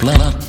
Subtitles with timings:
[0.00, 0.48] Plaat.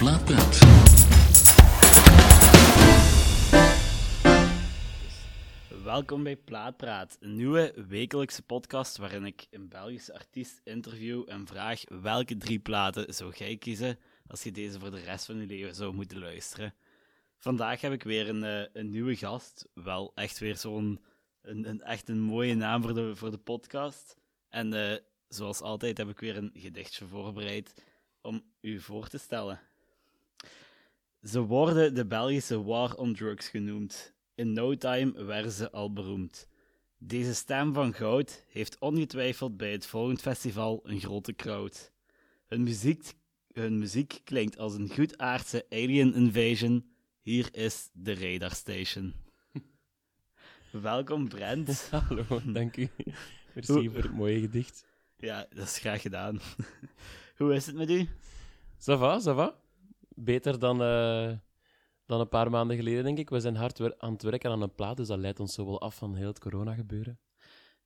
[5.84, 11.84] Welkom bij Plaatpraat, een nieuwe wekelijkse podcast waarin ik een Belgische artiest interview en vraag
[12.02, 15.76] welke drie platen zou jij kiezen als je deze voor de rest van je leven
[15.76, 16.74] zou moeten luisteren.
[17.38, 21.02] Vandaag heb ik weer een, eh, een nieuwe gast, wel echt weer zo'n
[21.42, 24.16] een, een, echt een mooie naam voor de, voor de podcast.
[24.50, 24.98] En eh,
[25.28, 27.74] zoals altijd heb ik weer een gedichtje voorbereid
[28.22, 29.60] om u voor te stellen.
[31.24, 34.14] Ze worden de Belgische War on Drugs genoemd.
[34.36, 36.48] In no time werden ze al beroemd.
[36.98, 41.92] Deze stem van goud heeft ongetwijfeld bij het volgend festival een grote crowd.
[42.46, 43.14] Hun muziek,
[43.54, 46.94] hun muziek klinkt als een goedaardse alien invasion.
[47.22, 49.14] Hier is de Radar Station.
[50.72, 51.90] Welkom Brent.
[51.92, 52.90] Hallo, dank u.
[53.56, 54.86] Merci voor het mooie gedicht.
[55.18, 56.40] Ja, dat is graag gedaan.
[57.42, 58.08] Hoe is het met u?
[58.78, 59.62] Ça va, ça va.
[60.16, 61.32] Beter dan, eh,
[62.06, 63.30] dan een paar maanden geleden, denk ik.
[63.30, 65.82] We zijn hard aan het werken aan een plaat, dus dat leidt ons zo wel
[65.82, 67.20] af van heel het corona-gebeuren.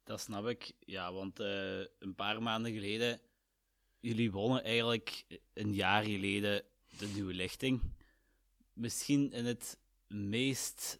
[0.03, 0.73] Dat snap ik.
[0.79, 3.19] Ja, want eh, een paar maanden geleden,
[3.99, 6.63] jullie wonnen eigenlijk een jaar geleden
[6.97, 7.81] de nieuwe lichting.
[8.73, 10.99] Misschien in het meest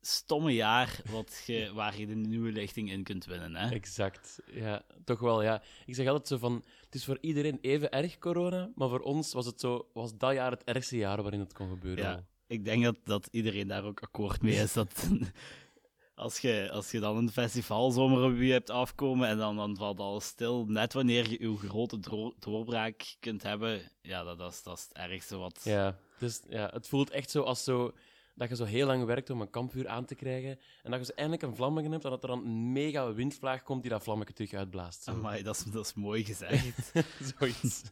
[0.00, 3.56] stomme jaar wat je, waar je de nieuwe lichting in kunt winnen.
[3.56, 3.70] Hè?
[3.70, 4.82] Exact, ja.
[5.04, 5.62] Toch wel, ja.
[5.86, 9.32] Ik zeg altijd zo van, het is voor iedereen even erg corona, maar voor ons
[9.32, 12.04] was, het zo, was dat jaar het ergste jaar waarin het kon gebeuren.
[12.04, 12.24] Ja.
[12.46, 14.72] Ik denk dat, dat iedereen daar ook akkoord mee is.
[14.72, 15.08] Dat
[16.20, 20.00] als je, als je dan een festivalzomer op je hebt afkomen en dan, dan valt
[20.00, 21.98] alles stil, net wanneer je je grote
[22.38, 25.60] doorbraak kunt hebben, ja, dat, dat, is, dat is het ergste wat...
[25.64, 27.92] Ja, dus ja, het voelt echt zo als zo,
[28.40, 30.58] dat je zo heel lang werkt om een kampvuur aan te krijgen.
[30.82, 33.62] En dat je zo eindelijk een vlammetje hebt en dat er dan een mega windvlaag
[33.62, 35.02] komt die dat vlammetje terug uitblaast.
[35.02, 35.10] Zo.
[35.10, 36.92] Amai, dat, is, dat is mooi gezegd.
[37.38, 37.82] Zoiets.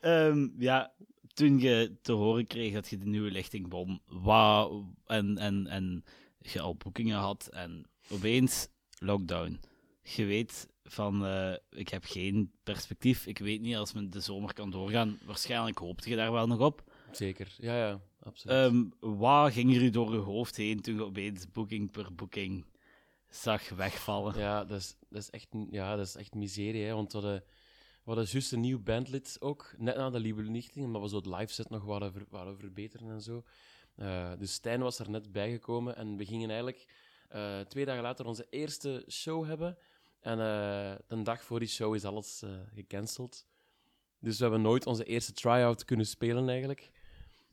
[0.00, 0.92] Ehm, ja,
[1.34, 6.04] toen je te horen kreeg dat je de nieuwe lichting won, wauw, en, en, en
[6.38, 9.60] je al boekingen had, en opeens lockdown.
[10.02, 14.52] Je weet van, eh, ik heb geen perspectief, ik weet niet als men de zomer
[14.52, 15.18] kan doorgaan.
[15.24, 16.84] Waarschijnlijk hoopte je daar wel nog op.
[17.12, 18.56] Zeker, ja, ja, absoluut.
[18.56, 22.64] Ehm wat ging er u door je hoofd heen toen je opeens boeking per boeking
[23.28, 24.38] zag wegvallen?
[24.38, 27.44] Ja, dat is, dat is, echt, ja, dat is echt miserie, hè, want we hadden,
[28.04, 31.26] we hadden juist een nieuw bandlid ook, net na de Lichting, omdat we zo het
[31.26, 33.44] live set nog waren, ver, waren verbeteren en zo.
[33.94, 36.86] Eh, dus Stijn was er net bijgekomen en we gingen eigenlijk
[37.28, 39.78] eh, twee dagen later onze eerste show hebben.
[40.20, 43.46] En eh, de dag voor die show is alles eh, gecanceld.
[44.18, 46.90] Dus we hebben nooit onze eerste try-out kunnen spelen eigenlijk.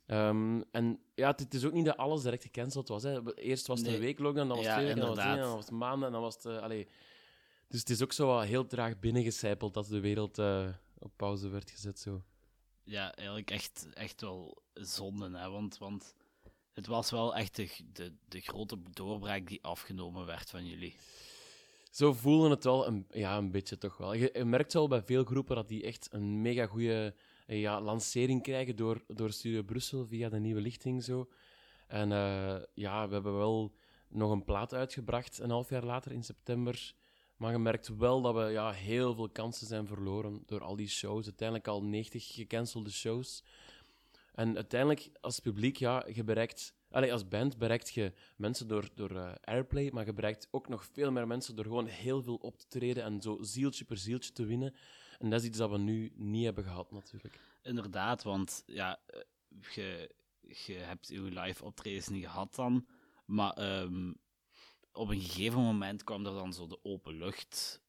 [0.08, 3.02] Ehm, en ja, het, het is ook niet dat alles direct gecanceld was.
[3.02, 3.34] Hè.
[3.36, 3.96] Eerst was het Nee.
[3.96, 5.74] een week lockdown, dan was het Ja, twee weken, dan was het dan was het
[5.74, 6.46] maanden, en dan was het...
[6.46, 6.88] allee.
[7.68, 10.68] Dus het is ook zo wat heel traag binnengecijpeld dat de wereld eh,
[10.98, 11.98] op pauze werd gezet.
[11.98, 12.22] Zo.
[12.84, 15.50] ja, eigenlijk echt, echt wel zonde, hè?
[15.50, 16.14] Want, want
[16.72, 20.96] het was wel echt de, de, de grote doorbraak die afgenomen werd van jullie.
[21.90, 24.12] Zo voelde het wel een, ja, een beetje toch wel.
[24.14, 27.14] Je, je merkt wel bij veel groepen dat die echt een mega goede
[27.56, 31.04] ja, lancering krijgen door, door Studio Brussel via de nieuwe lichting.
[31.04, 31.28] Zo.
[31.86, 33.74] En eh, ja, we hebben wel
[34.08, 36.94] nog een plaat uitgebracht een half jaar later in september.
[37.36, 40.88] Maar je merkt wel dat we ja, heel veel kansen zijn verloren door al die
[40.88, 41.24] shows.
[41.24, 43.44] Uiteindelijk al 90 gecancelde shows.
[44.34, 46.76] En uiteindelijk, als publiek, ja, je bereikt...
[46.90, 51.10] Als band bereikt je mensen door, door eh, airplay, maar je bereikt ook nog veel
[51.10, 54.44] meer mensen door gewoon heel veel op te treden en zo zieltje per zieltje te
[54.44, 54.74] winnen.
[55.18, 57.38] En dat is iets dat we nu niet hebben gehad, natuurlijk.
[57.62, 59.20] Inderdaad, want ja, eh,
[59.74, 60.14] je,
[60.66, 62.86] je hebt uw live optredens niet gehad dan,
[63.24, 64.12] maar ehm,
[64.92, 67.82] op een gegeven moment kwam er dan zo de openlucht,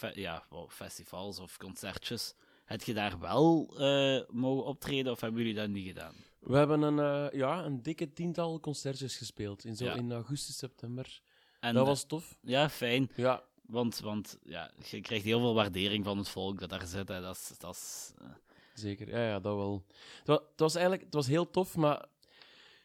[0.00, 2.34] eh, ja, festivals of concertjes.
[2.64, 6.14] Heb je daar wel eh, mogen optreden of hebben jullie dat niet gedaan?
[6.38, 9.94] We hebben een, ja, een dikke tiental concertjes gespeeld in, zo, Ja.
[9.94, 11.20] in augustus, september.
[11.60, 12.38] En, dat was tof.
[12.42, 13.10] Ja, fijn.
[13.16, 17.08] Ja, Want, want ja, je krijgt heel veel waardering van het volk dat daar zit.
[17.08, 17.20] Hè.
[17.20, 18.26] Dat is, dat is, eh,
[18.74, 19.08] zeker.
[19.08, 19.84] Ja, ja, dat wel.
[20.18, 22.06] Het was, het was eigenlijk het was heel tof, maar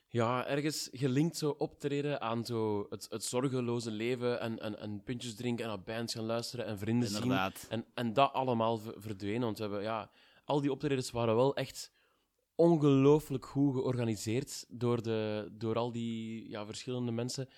[0.07, 5.35] ja, ergens gelinkt zo optreden aan zo het, het zorgeloze leven en, en, en puntjes
[5.35, 7.31] drinken en naar bands gaan luisteren en vrienden zien.
[7.69, 9.41] En, en dat allemaal verdwenen.
[9.41, 10.11] Want we hebben, ja,
[10.45, 11.91] al die optredens waren wel echt
[12.55, 17.49] ongelooflijk goed georganiseerd door, de, door al die ja, verschillende mensen.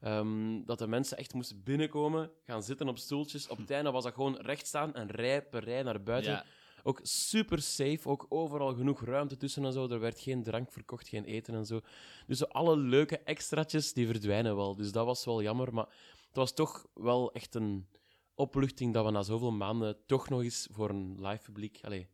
[0.00, 3.48] Ehm, dat de mensen echt moesten binnenkomen, gaan zitten op stoeltjes.
[3.48, 6.32] Op het einde was dat gewoon recht staan en rij per rij naar buiten.
[6.32, 6.44] Ja,
[6.82, 9.88] Ook super safe, ook overal genoeg ruimte tussen en zo.
[9.88, 11.80] Er werd geen drank verkocht, geen eten en zo.
[12.26, 14.74] Dus zo alle leuke extraatjes, die verdwijnen wel.
[14.76, 15.86] Dus dat was wel jammer, maar
[16.26, 17.88] het was toch wel echt een
[18.34, 21.78] opluchting dat we na zoveel maanden toch nog eens voor een live publiek...
[21.82, 22.08] Allee,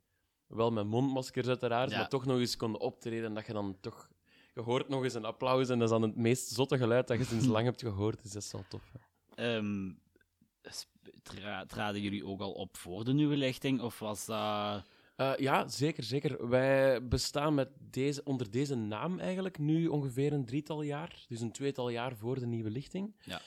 [0.47, 1.97] Wel met mondmaskers uiteraard, Ja.
[1.99, 3.25] maar toch nog eens konden optreden.
[3.25, 4.09] En dat je dan toch...
[4.57, 7.19] Je hoort nog eens een applaus en dat is dan het meest zotte geluid dat
[7.19, 8.23] je sinds lang hebt gehoord.
[8.23, 8.93] Dus dat is wel tof.
[9.35, 9.93] Ehm,
[11.23, 13.81] tra- traden jullie ook al op voor de nieuwe lichting?
[13.81, 14.85] Of was dat...
[15.17, 16.49] Eh, ja, zeker, zeker.
[16.49, 21.25] Wij bestaan met deze, onder deze naam eigenlijk nu ongeveer een drietal jaar.
[21.29, 23.17] Dus een tweetal jaar voor de nieuwe lichting.
[23.25, 23.41] Ja.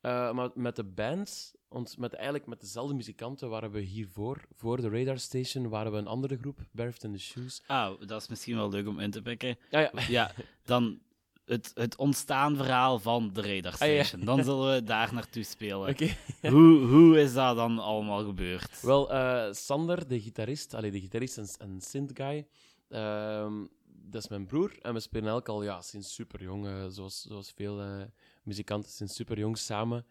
[0.00, 4.80] Eh, maar met de band, ons, met, eigenlijk met dezelfde muzikanten waren we hiervoor, voor
[4.80, 7.62] de Radar Station, waren we een andere groep, Barefoot in the Shoes.
[7.66, 9.58] Ah, dat is misschien wel leuk om in te pikken.
[9.70, 9.90] Ja, ja.
[10.08, 10.32] Ja,
[10.64, 11.00] dan
[11.44, 14.02] het, het ontstaanverhaal van de Radar Ah, ja.
[14.04, 14.24] Station.
[14.24, 15.88] Dan zullen we daar naartoe spelen.
[15.88, 16.16] Oké.
[16.40, 18.82] Hoe, hoe is dat dan allemaal gebeurd?
[18.82, 22.46] Wel, eh, Sander, de gitarist, allee, de gitarist en, en synth-guy,
[22.88, 24.78] ehm, dat is mijn broer.
[24.82, 28.02] En we spelen elk al ja, sinds super jong, eh, zoals, zoals veel eh,
[28.42, 30.06] muzikanten, sinds super jong samen.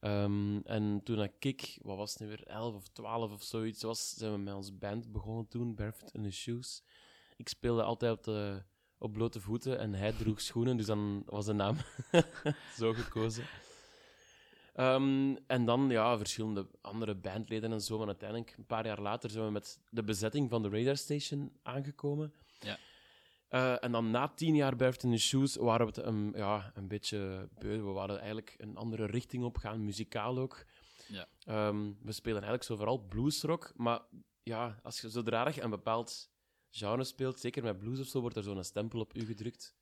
[0.00, 4.10] Ehm, en toen ik, wat was het nu weer, 11 of 12 of zoiets was,
[4.10, 6.82] zijn we met onze band begonnen toen, Barefoot in the Shoes.
[7.36, 8.62] Ik speelde altijd op, de,
[8.98, 11.76] op blote voeten en hij droeg schoenen, dus dan was de naam
[12.78, 13.44] zo gekozen.
[14.74, 17.98] Ehm, en dan ja, verschillende andere bandleden en zo.
[17.98, 21.52] Maar uiteindelijk, een paar jaar later, zijn we met de bezetting van de Radar Station
[21.62, 22.32] aangekomen.
[23.50, 26.72] Eh, en dan na tien jaar Barefoot in the Shoes waren we het een, ja,
[26.74, 27.76] een beetje beu.
[27.76, 30.64] We waren eigenlijk een andere richting op gaan, muzikaal ook.
[31.08, 31.28] Ja.
[31.44, 33.72] Ehm, we spelen eigenlijk zo vooral bluesrock.
[33.76, 34.00] Maar
[34.42, 36.30] ja, als je zodra je een bepaald
[36.70, 39.74] genre speelt, zeker met blues of zo, wordt er zo'n stempel op u gedrukt.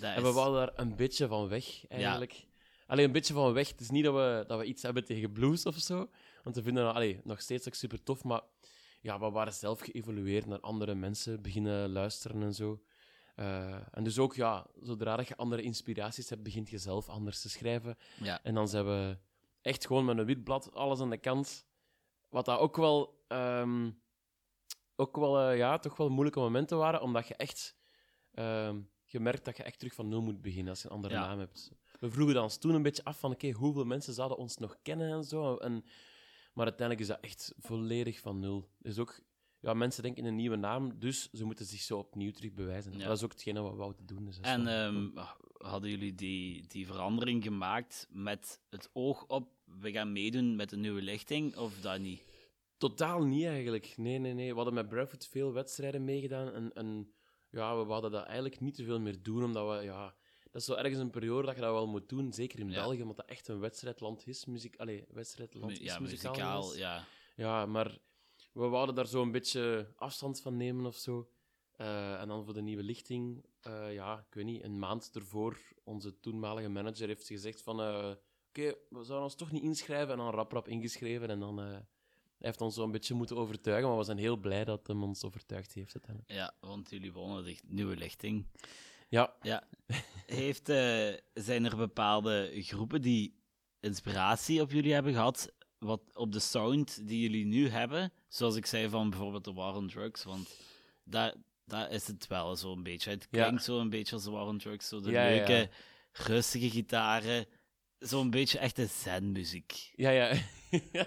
[0.00, 2.46] En we wouden daar een beetje van weg, eigenlijk.
[2.86, 3.68] Alleen een beetje van weg.
[3.68, 6.10] Het is niet dat we, dat we iets hebben tegen blues of zo.
[6.42, 8.24] Want we vinden dat allee, nog steeds ook super tof.
[8.24, 8.42] Maar
[9.00, 12.80] ja, we waren zelf geëvolueerd naar andere mensen, beginnen luisteren en zo.
[13.36, 17.40] Eh, en dus ook, ja, zodra dat je andere inspiraties hebt, begint je zelf anders
[17.40, 17.96] te schrijven.
[18.22, 18.42] Ja.
[18.42, 19.18] En dan zijn we
[19.60, 21.66] echt gewoon met een wit blad, alles aan de kant.
[22.28, 23.90] Wat dat ook wel, ehm,
[24.96, 27.76] ook wel eh, ja, toch wel moeilijke momenten waren, omdat je echt
[28.32, 31.14] ehm, je merkt dat je echt terug van nul moet beginnen als je een andere
[31.14, 31.26] Ja.
[31.26, 31.70] naam hebt.
[32.00, 35.12] We vroegen ons toen een beetje af van, oké, hoeveel mensen zouden ons nog kennen
[35.12, 35.56] en zo.
[35.56, 35.84] En,
[36.52, 38.68] maar uiteindelijk is dat echt volledig van nul.
[38.78, 39.20] Dus ook,
[39.66, 42.98] ja, mensen denken in een nieuwe naam, dus ze moeten zich zo opnieuw terug bewijzen.
[42.98, 43.06] Ja.
[43.06, 44.24] Dat is ook hetgene wat we wouden doen.
[44.24, 45.08] Dus En ehm,
[45.58, 50.76] hadden jullie die, die verandering gemaakt met het oog op we gaan meedoen met de
[50.76, 52.22] nieuwe lichting, of dat niet?
[52.76, 53.94] Totaal niet eigenlijk.
[53.96, 54.48] Nee, nee, nee.
[54.50, 56.52] We hadden met Barefoot veel wedstrijden meegedaan.
[56.52, 57.12] En, en
[57.50, 60.14] ja, we wouden dat eigenlijk niet te veel meer doen, omdat we, ja...
[60.50, 62.74] Dat is zo ergens een periode dat je dat wel moet doen, zeker in Ja.
[62.74, 64.44] België, omdat dat echt een wedstrijdland is.
[64.44, 66.32] Muziek, allee, wedstrijdland is ja, muzikaal.
[66.32, 66.78] muzikaal, is.
[66.78, 67.04] ja.
[67.36, 67.98] Ja, maar
[68.56, 71.28] we wouden daar zo een beetje afstand van nemen of zo.
[71.76, 75.58] Eh, en dan voor de nieuwe lichting, eh, ja, ik weet niet, een maand ervoor,
[75.84, 78.10] onze toenmalige manager heeft gezegd van, eh,
[78.48, 80.12] oké, we zouden ons toch niet inschrijven.
[80.12, 81.58] En dan rap rap ingeschreven en dan...
[81.58, 81.84] hij
[82.38, 85.24] heeft ons zo een beetje moeten overtuigen, maar we zijn heel blij dat hij ons
[85.24, 86.32] overtuigd heeft uiteindelijk.
[86.32, 88.46] Ja, want jullie wonnen de nieuwe lichting.
[89.08, 89.68] Ja, Ja.
[90.26, 90.66] Heeft,
[91.34, 93.38] zijn er bepaalde groepen die
[93.80, 98.12] inspiratie op jullie hebben gehad, wat, op de sound die jullie nu hebben?
[98.28, 100.56] Zoals ik zei van bijvoorbeeld de War on Drugs, want
[101.04, 101.34] daar,
[101.64, 103.10] daar is het wel zo'n beetje.
[103.10, 103.44] Het Ja.
[103.44, 105.34] klinkt zo een beetje als de War on Drugs, zo de Ja, ja, ja.
[105.46, 105.70] leuke,
[106.12, 107.46] rustige gitaren,
[107.98, 109.92] zo'n beetje echte zen-muziek.
[109.96, 110.32] ja, ja.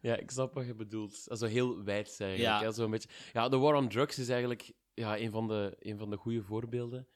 [0.00, 1.26] ja, ik snap wat je bedoelt.
[1.28, 2.60] Also heel wijd eigenlijk.
[2.62, 2.72] Ja.
[2.72, 3.08] Zo een beetje.
[3.32, 6.42] ja, de War on Drugs is eigenlijk ja, een, van de, een van de goede
[6.42, 7.08] voorbeelden.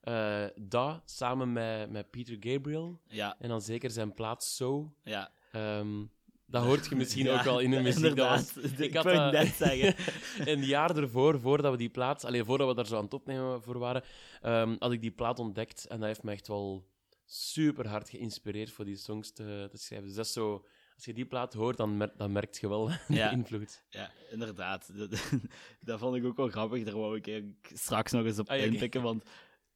[0.00, 5.32] Eh dat, samen met, met Peter Gabriel, Ja, en dan zeker zijn plaat So, ja.
[5.58, 6.04] Ehm,
[6.46, 8.16] dat hoort je misschien Ja, ook wel in de muziek.
[8.16, 9.94] Dat was, ik, had dat- net zeggen.
[10.52, 13.62] een jaar ervoor, voordat we die plaat, alleen voordat we daar zo aan het opnemen
[13.62, 14.02] voor waren,
[14.42, 15.86] ehm, had ik die plaat ontdekt.
[15.86, 16.86] En dat heeft me echt wel
[17.24, 20.06] super hard geïnspireerd voor die songs te, te schrijven.
[20.06, 22.86] Dus dat is zo, als je die plaat hoort, dan, mer dan merk je wel
[22.86, 23.30] de Ja.
[23.30, 23.84] invloed.
[23.90, 24.90] Ja, inderdaad.
[24.98, 25.10] Dat,
[25.80, 26.84] dat vond ik ook wel grappig.
[26.84, 27.42] Daar wou ik
[27.74, 29.22] straks nog eens op Ah, inpikken, want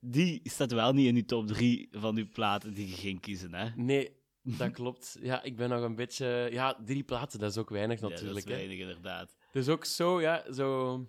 [0.01, 3.55] die staat wel niet in uw top 3 van uw platen die je ging kiezen,
[3.55, 3.69] hè?
[3.77, 5.17] Nee, dat klopt.
[5.21, 6.49] Ja, ik ben nog een beetje...
[6.51, 8.35] Ja, drie platen, dat is ook weinig Ja, natuurlijk.
[8.35, 8.57] dat is hè.
[8.67, 9.37] weinig, inderdaad.
[9.53, 11.01] Dus ook zo, ja, zo...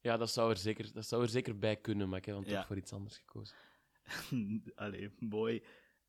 [0.00, 2.44] Ja, dat zou er zeker, dat zou er zeker bij kunnen, maar ik heb dan
[2.46, 2.56] Ja.
[2.56, 3.56] toch voor iets anders gekozen.
[4.74, 5.62] Allee, mooi.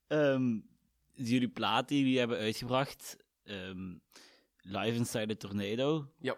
[0.07, 0.59] Ehm,
[1.13, 3.93] jullie plaat die jullie hebben uitgebracht, ehm,
[4.57, 6.37] Live Inside the Tornado, Ja.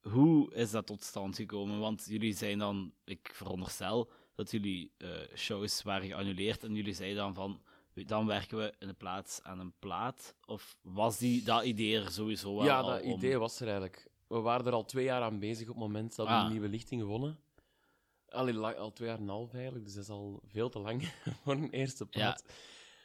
[0.00, 1.78] hoe is dat tot stand gekomen?
[1.78, 7.18] Want jullie zijn dan, ik veronderstel, dat jullie eh, shows waren geannuleerd en jullie zeiden
[7.18, 7.62] dan van,
[8.04, 10.34] dan werken we in de plaats aan een plaat?
[10.46, 13.10] Of was die, dat idee er sowieso wel Ja, al dat om?
[13.12, 14.08] idee was er eigenlijk.
[14.26, 16.44] We waren er al twee jaar aan bezig op het moment dat we Ah.
[16.44, 17.38] een nieuwe lichting wonnen.
[18.28, 21.12] Allee, al twee jaar en een half eigenlijk, dus dat is al veel te lang
[21.42, 22.44] voor een eerste plaat.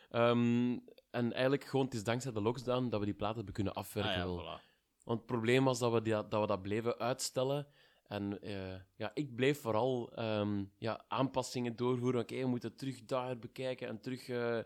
[0.10, 0.78] Ehm,
[1.12, 3.80] en eigenlijk gewoon, het is dankzij de lockdown dat we die plaat hebben kunnen Ah,
[3.84, 4.12] afwerken.
[4.18, 4.40] ja, wel.
[4.60, 4.70] voilà.
[5.04, 7.68] Want het probleem was dat we, die, dat we dat bleven uitstellen.
[8.12, 12.22] En eh, ja, ik bleef vooral ehm, ja, aanpassingen doorvoeren.
[12.22, 14.28] Oké, we moeten terug daar bekijken en terug...
[14.30, 14.60] eh,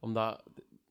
[0.00, 0.42] omdat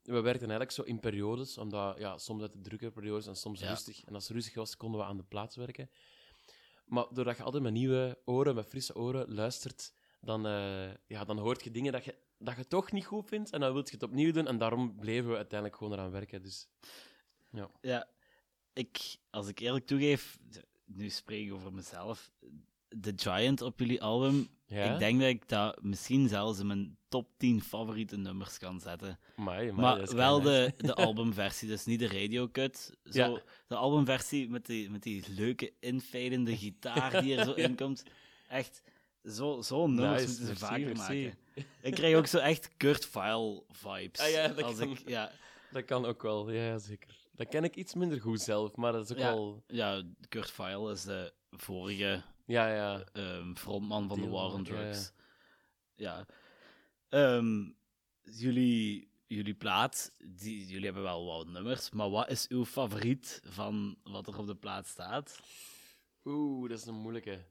[0.04, 3.60] we werkten eigenlijk zo in periodes, omdat ja, soms uit de drukke periodes en soms
[3.60, 3.70] Ja.
[3.70, 4.04] rustig.
[4.04, 5.90] En als het rustig was, konden we aan de plaats werken.
[6.86, 11.38] Maar doordat je altijd met nieuwe oren, met frisse oren luistert, dan, eh, ja, dan
[11.38, 13.92] hoort je dingen dat je, dat je toch niet goed vindt en dan wil je
[13.92, 14.48] het opnieuw doen.
[14.48, 16.42] En daarom bleven we uiteindelijk gewoon eraan werken.
[16.42, 16.68] Dus
[17.82, 18.08] Ja,
[18.74, 20.40] ik, als ik eerlijk toegeef,
[20.94, 22.32] nu spreek ik over mezelf.
[23.02, 26.98] The Giant op jullie album, ja, ik denk dat ik dat misschien zelfs in mijn
[27.08, 29.20] top 10 favoriete nummers kan zetten.
[29.36, 32.94] Amai, amai, maar wel de, de albumversie, dus niet de radiocut.
[33.04, 33.42] Zo, Ja.
[33.68, 38.04] De albumversie met die, met die leuke infadende gitaar die er zo in komt.
[38.48, 38.82] Echt,
[39.24, 40.98] zo- zo'n nummers Nice, moeten ze vaker merci.
[41.24, 41.38] maken.
[41.82, 44.20] Ik krijg ook zo echt Kurt Vile vibes.
[44.20, 44.92] Ah ja, dat als kan.
[44.92, 45.32] ik, ja,
[45.72, 47.18] Dat kan ook wel, ja, ja, zeker.
[47.40, 49.34] Dat ken ik iets minder goed zelf, maar dat is ook Ja.
[49.34, 49.64] wel...
[49.68, 53.04] ja, Kurt Vile is de vorige Ja, ja.
[53.14, 54.82] ehm, frontman van de War on ja, ja.
[54.84, 55.12] Drugs.
[55.96, 56.26] Ja.
[57.10, 57.70] Ehm,
[58.22, 63.98] jullie, jullie plaat, die, jullie hebben wel wat nummers, maar wat is uw favoriet van
[64.04, 65.40] wat er op de plaat staat?
[66.24, 67.46] Oeh, dat is een moeilijke.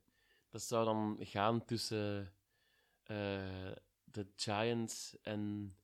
[0.50, 2.32] Dat zou dan gaan tussen
[3.02, 3.72] eh
[4.10, 5.74] The Giants en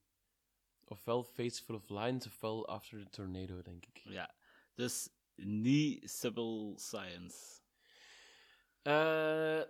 [0.95, 4.01] ofwel Face Full of Lines ofwel After the Tornado, denk ik.
[4.05, 4.35] Ja,
[4.75, 7.37] dus niet Civil Science.
[8.83, 9.61] Eh,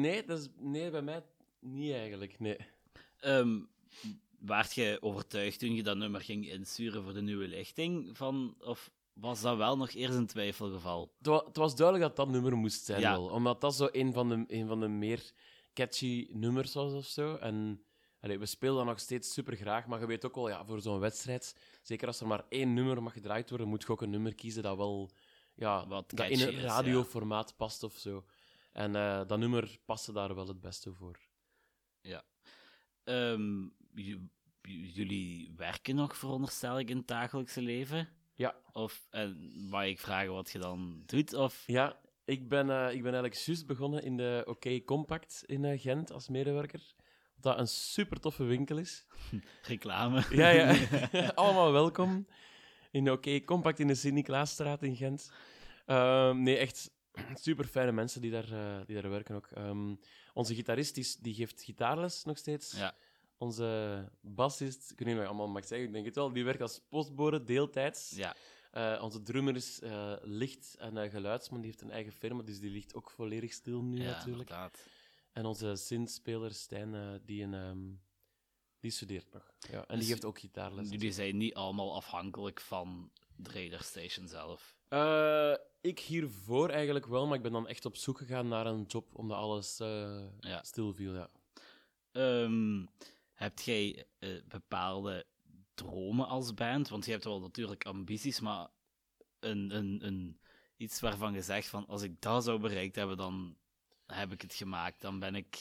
[0.00, 1.22] nee, dat is, nee, bij mij
[1.60, 2.56] niet eigenlijk, nee.
[3.20, 3.60] Ehm
[4.38, 8.16] waart je overtuigd toen je dat nummer ging insturen voor de nieuwe lichting?
[8.16, 11.12] Van, of was dat wel nog eerst een twijfelgeval?
[11.18, 13.10] Het, wa- het was duidelijk dat dat nummer moest zijn, Ja.
[13.12, 13.28] wel.
[13.28, 15.32] Omdat dat zo een van de, een van de meer
[15.74, 17.36] catchy nummers was of zo.
[17.36, 17.82] En
[18.22, 20.80] allee, we spelen dat nog steeds super graag, maar je weet ook wel, ja, voor
[20.80, 24.10] zo'n wedstrijd, zeker als er maar één nummer mag gedraaid worden, moet je ook een
[24.10, 25.10] nummer kiezen dat wel
[25.54, 26.60] ja, Wat dat in een ja.
[26.60, 28.24] radioformaat past of zo.
[28.72, 31.18] En eh, dat nummer paste daar wel het beste voor.
[33.04, 33.62] Ehm,
[33.94, 34.18] j-
[34.62, 38.08] j- jullie werken nog, veronderstel ik, in het dagelijkse leven?
[38.34, 38.56] Ja.
[38.72, 41.34] Of, en mag ik vragen wat je dan doet?
[41.34, 45.64] Of, Ja, ik ben, eh, ik ben eigenlijk juist begonnen in de OK Compact in
[45.64, 46.94] eh, Gent als medewerker.
[47.42, 49.04] Dat een super toffe winkel is.
[49.62, 50.24] reclame?
[50.30, 50.76] Ja, ja.
[51.34, 52.26] Allemaal welkom
[52.90, 55.30] in de OK Compact in de Sint-Niklaasstraat in Gent.
[55.86, 56.90] Ehm, nee, echt
[57.34, 59.46] super fijne mensen die daar, eh, die daar werken ook.
[59.46, 59.94] Ehm,
[60.34, 62.72] onze gitarist is- die geeft gitaarles nog steeds.
[62.76, 62.94] Ja.
[63.36, 66.44] Onze bassist, ik weet niet wat ik allemaal mag zeggen, ik denk het wel, die
[66.44, 68.10] werkt als postbode deeltijds.
[68.16, 68.34] Ja,
[68.72, 72.70] Eh, onze drummer is eh, licht- en geluidsman, die heeft een eigen firma, dus die
[72.70, 74.50] ligt ook volledig stil nu ja natuurlijk.
[74.50, 74.78] inderdaad.
[75.32, 77.90] En onze synth-speler Stijn, eh, die, een, ehm,
[78.80, 79.52] die studeert nog.
[79.58, 80.90] Ja, en Dus die geeft ook gitaarles.
[80.90, 84.76] Jullie zijn niet allemaal afhankelijk van de Radar Station zelf.
[84.88, 88.82] Eh, ik hiervoor eigenlijk wel, maar ik ben dan echt op zoek gegaan naar een
[88.82, 90.62] job, omdat alles eh Ja.
[90.62, 91.14] stil viel.
[91.14, 91.30] Ja.
[92.12, 92.86] Ehm
[93.32, 94.06] heb jij
[94.48, 95.26] bepaalde
[95.74, 96.88] dromen als band?
[96.88, 98.68] Want je hebt wel natuurlijk ambities, maar
[99.40, 100.40] een, een, een,
[100.76, 103.56] iets waarvan je zegt van als ik dat zou bereikt hebben, dan
[104.12, 105.00] heb ik het gemaakt.
[105.00, 105.58] Dan ben ik...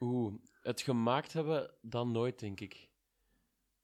[0.00, 2.88] Oeh, het gemaakt hebben, dan nooit, denk ik.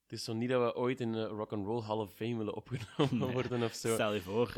[0.02, 2.37] Het is zo niet dat we ooit in de Rock and Roll Hall of Fame
[2.37, 3.32] willen opgenomen Nee.
[3.42, 3.94] worden of zo.
[3.94, 4.54] Stel je voor.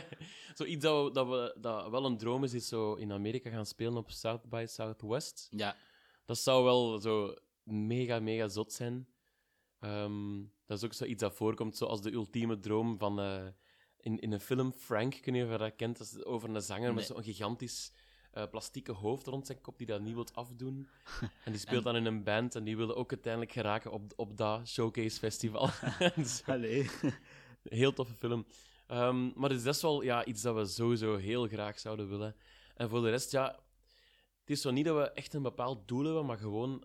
[0.54, 3.66] Zoiets dat, we, dat, we, dat wel een droom is, is zo in Amerika gaan
[3.66, 5.48] spelen op South by Southwest.
[5.50, 5.76] ja,
[6.24, 9.08] Dat zou wel zo mega, mega zot zijn.
[9.80, 13.20] Ehm, dat is ook zoiets dat voorkomt, zoals de ultieme droom van...
[13.20, 13.46] eh,
[13.96, 17.06] in, in een film, Frank, kun je dat kent, dat is over een zanger met
[17.06, 17.92] zo'n gigantisch
[18.30, 20.88] eh plastieke hoofd rond zijn kop, die dat niet wil afdoen.
[21.44, 24.36] En die speelt dan in een band en die wilde ook uiteindelijk geraken op, op
[24.36, 25.70] dat showcase festival.
[26.16, 26.90] Dus, allee.
[27.62, 28.46] heel toffe film.
[28.86, 32.36] Ehm, maar het is best wel ja, iets dat we sowieso heel graag zouden willen.
[32.74, 33.58] En voor de rest, ja,
[34.40, 36.84] het is zo niet dat we echt een bepaald doel hebben, maar gewoon,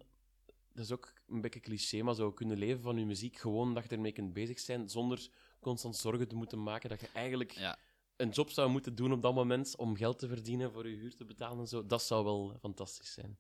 [0.73, 3.83] dat is ook een beetje cliché, maar zo kunnen leven van je muziek, gewoon dat
[3.83, 7.77] je ermee kunt bezig zijn, zonder constant zorgen te moeten maken dat je eigenlijk Ja.
[8.17, 11.15] Een job zou moeten doen op dat moment om geld te verdienen voor je huur
[11.15, 11.85] te betalen en zo.
[11.85, 13.37] Dat zou wel fantastisch zijn.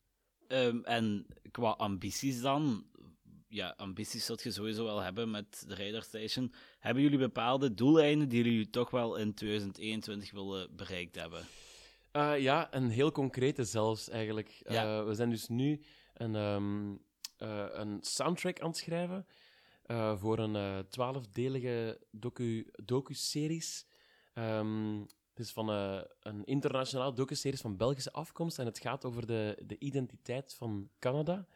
[0.47, 2.85] Ehm, en qua ambities dan?
[3.47, 6.53] Ja, ambities zult je sowieso wel hebben met de Radar Station.
[6.79, 11.45] Hebben jullie bepaalde doeleinden die jullie toch wel in 2021 willen bereikt hebben?
[12.13, 14.61] Eh, ja, een heel concrete zelfs eigenlijk.
[14.67, 14.99] Ja.
[14.99, 15.81] Eh, we zijn dus nu
[16.13, 16.95] een, ehm,
[17.37, 19.25] eh, een soundtrack aan het schrijven
[20.15, 23.85] voor een twaalfdelige docu, docu-series.
[24.33, 24.99] Ehm,
[25.29, 29.57] het is van eh, een internationale docu-series van Belgische afkomst en het gaat over de,
[29.65, 31.47] de identiteit van Canada.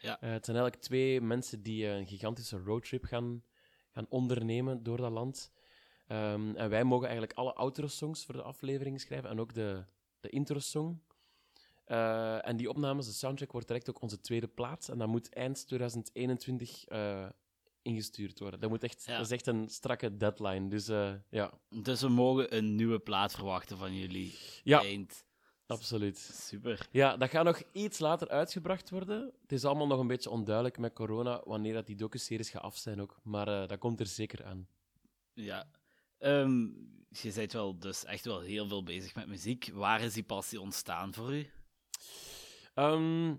[0.00, 0.20] Ja.
[0.20, 3.42] Eh, het zijn eigenlijk twee mensen die eh, een gigantische roadtrip gaan,
[3.92, 5.52] gaan ondernemen door dat land.
[6.06, 9.84] Ehm, en wij mogen eigenlijk alle outro-songs voor de aflevering schrijven en ook de,
[10.20, 11.02] de intro-song.
[11.88, 14.88] En die opnames, de soundtrack, wordt direct ook onze tweede plaat.
[14.88, 17.28] En dat moet eind 2021 eh,
[17.88, 18.60] ingestuurd worden.
[18.60, 19.16] Dat, moet echt, Ja.
[19.16, 20.68] dat is echt een strakke deadline.
[20.68, 24.34] Dus eh, ja, Dus we mogen een nieuwe plaat verwachten van jullie.
[24.64, 24.80] Ja.
[24.80, 25.24] Eind.
[25.66, 26.18] absoluut.
[26.18, 26.88] Super.
[26.90, 29.32] Ja, dat gaat nog iets later uitgebracht worden.
[29.42, 32.76] Het is allemaal nog een beetje onduidelijk met corona wanneer dat die docuseries gaat af
[32.76, 33.18] zijn ook.
[33.22, 34.68] Maar eh, dat komt er zeker aan.
[35.32, 35.70] Ja.
[36.18, 36.60] Ehm,
[37.10, 39.70] je bent wel dus echt wel heel veel bezig met muziek.
[39.72, 41.50] Waar is die passie ontstaan voor u?
[42.74, 43.34] Ehm,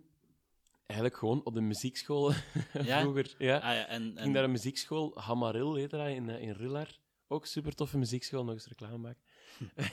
[0.89, 2.31] eigenlijk gewoon op de muziekschool
[2.83, 2.99] Ja?
[2.99, 3.35] vroeger.
[3.37, 3.57] Ja.
[3.57, 6.51] Ah ja, en, Ik ging en naar een muziekschool, Hamaril heette dat, in, eh, in
[6.51, 6.99] Rillard.
[7.27, 9.21] Ook super toffe muziekschool, nog eens reclame maken.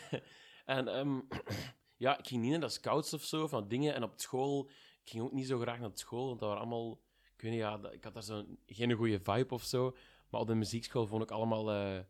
[0.64, 1.20] en ehm,
[2.04, 3.94] ja, ik ging niet naar de scouts of zo, van dingen.
[3.94, 4.68] En op school,
[5.02, 7.00] ik ging ook niet zo graag naar school, want dat waren allemaal...
[7.34, 9.96] Ik weet niet, ja, ik had daar zo geen goede vibe of zo.
[10.30, 12.00] Maar op de muziekschool vond ik allemaal, eh,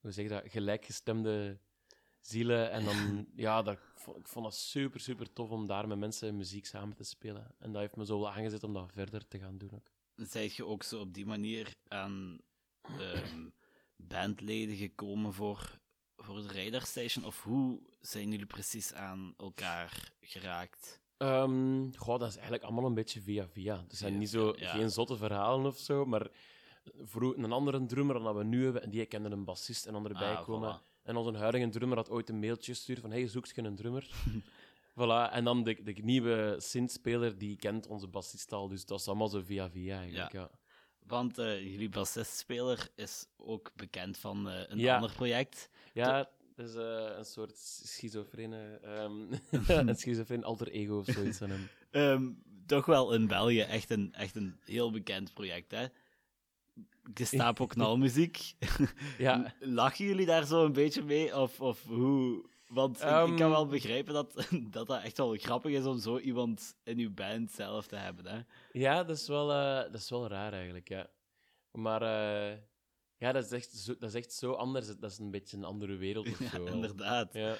[0.00, 1.58] hoe zeg je dat, gelijkgestemde
[2.26, 2.70] zielen.
[2.70, 6.66] En dan, ja, dat, ik vond, dat super, super tof om daar met mensen muziek
[6.66, 7.54] samen te spelen.
[7.58, 9.90] En dat heeft me zo wel aangezet om dat verder te gaan doen ook.
[10.28, 12.38] zijt je ook zo op die manier aan
[12.82, 13.48] ehm,
[13.96, 15.78] bandleden gekomen voor,
[16.16, 17.24] voor de Radar Station?
[17.24, 21.00] Of hoe zijn jullie precies aan elkaar geraakt?
[21.16, 23.74] Ehm goh, dat is eigenlijk allemaal een beetje via via.
[23.74, 24.72] Er zijn niet zo, ja.
[24.72, 26.30] geen zotte verhalen of zo, maar
[26.84, 29.94] vroeg, een andere drummer dan dat we nu hebben, en die kende een bassist en
[29.94, 30.80] erbij Ah, komen.
[30.80, 30.95] voilà.
[31.06, 34.10] En onze huidige drummer had ooit een mailtje gestuurd van hey, zoekt je een drummer?
[34.98, 39.06] voilà, en dan de, de nieuwe synth-speler, die kent onze bassist al, dus dat is
[39.08, 40.50] allemaal zo via via eigenlijk, ja.
[41.06, 44.94] Want eh, jullie bassistspeler is ook bekend van eh, een Ja.
[44.94, 45.70] ander project.
[45.92, 49.32] Ja, is eh, een soort schizofrene, ehm
[49.88, 51.68] een schizofreen alter ego of zoiets van hem.
[51.90, 52.30] Ehm,
[52.66, 55.86] toch wel in België echt een, echt een heel bekend project, hè?
[57.14, 58.52] Gestapo knalmuziek.
[59.18, 59.54] Ja.
[59.60, 61.36] Lachen jullie daar zo een beetje mee?
[61.36, 62.44] Of, of hoe...
[62.66, 63.48] Want ik- ik, kan Ehm.
[63.50, 67.50] wel begrijpen dat, dat dat echt wel grappig is om zo iemand in uw band
[67.52, 68.40] zelf te hebben, hè?
[68.72, 71.06] Ja, dat is wel, eh, dat is wel raar eigenlijk, ja.
[71.72, 72.58] Maar eh,
[73.16, 74.86] ja, dat is, echt zo, dat is echt zo anders.
[74.86, 76.64] Dat is een beetje een andere wereld of Ja, zo.
[76.64, 76.72] wel.
[76.74, 77.32] inderdaad.
[77.32, 77.56] Ja.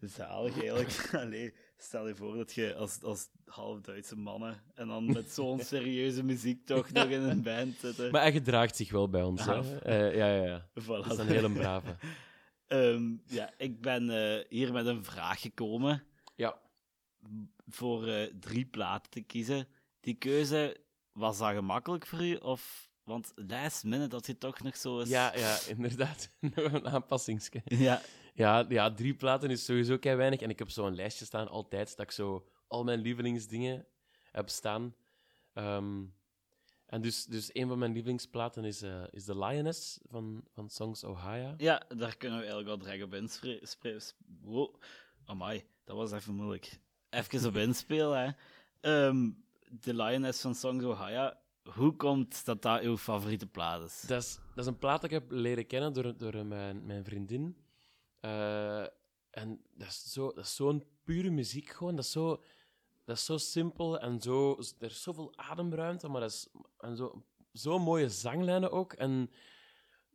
[0.00, 1.08] Zalig eigenlijk.
[1.14, 5.60] Allee, stel je voor dat je als, als half Duitse mannen en dan met zo'n
[5.74, 8.10] serieuze muziek toch nog in een band zitten.
[8.10, 9.44] Maar hij gedraagt zich wel bij ons.
[9.44, 9.52] hè.
[9.54, 9.66] Ah.
[9.82, 10.68] Eh, ja, ja, ja.
[10.80, 10.84] Voilà.
[10.84, 11.96] Dat is een hele brave.
[12.66, 16.02] Ehm, ja, ik ben eh, hier met een vraag gekomen
[16.36, 16.58] Ja.
[17.68, 19.66] voor eh, drie platen te kiezen.
[20.00, 20.76] Die keuze,
[21.12, 22.34] was dat gemakkelijk voor u?
[22.34, 25.08] Of, want last minute dat je toch nog zo is...
[25.08, 26.30] Ja, ja, inderdaad.
[26.54, 27.62] Nog een aanpassingsje.
[27.64, 28.02] ja.
[28.34, 30.40] Ja, ja, drie platen is sowieso kei weinig.
[30.40, 33.86] En ik heb zo'n lijstje staan altijd dat ik zo al mijn lievelingsdingen
[34.32, 34.94] heb staan.
[35.52, 36.02] Ehm,
[36.86, 41.04] en dus, dus een van mijn lievelingsplaten is, eh, is The Lioness van, van Songs
[41.04, 41.54] Ohio.
[41.56, 44.02] ja, daar kunnen we eigenlijk wel direct op inspelen.
[44.40, 44.74] Wow.
[45.24, 46.80] Amai, dat was even moeilijk.
[47.10, 48.30] Even op inspelen, hè.
[48.80, 49.30] Ehm,
[49.80, 51.32] The Lioness van Songs Ohio.
[51.74, 54.00] Hoe komt dat dat uw favoriete plaat is?
[54.00, 57.04] Dat is, dat is een plaat dat ik heb leren kennen door, door mijn, mijn
[57.04, 57.56] vriendin.
[58.20, 58.80] Eh,
[59.30, 61.96] en dat is zo- dat is zo'n pure muziek gewoon.
[61.96, 62.42] Dat is zo,
[63.04, 67.24] dat is zo simpel en zo, er is zoveel ademruimte, maar dat is en zo,
[67.52, 68.92] zo mooie zanglijnen ook.
[68.92, 69.30] En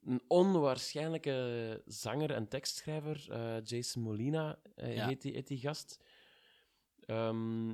[0.06, 5.08] een onwaarschijnlijke zanger en tekstschrijver, eh, Jason Molina, eh, Ja.
[5.08, 6.00] heet, die, heet die gast.
[7.06, 7.74] Ehm,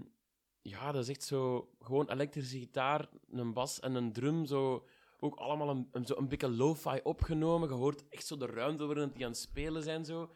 [0.61, 4.87] ja, dat is echt zo gewoon elektrische gitaar, een bas en een drum, zo
[5.19, 7.69] ook allemaal een, een, zo een beetje lo-fi opgenomen.
[7.69, 10.05] Je hoort echt zo de ruimte waarin die aan het spelen zijn.
[10.05, 10.31] Zo.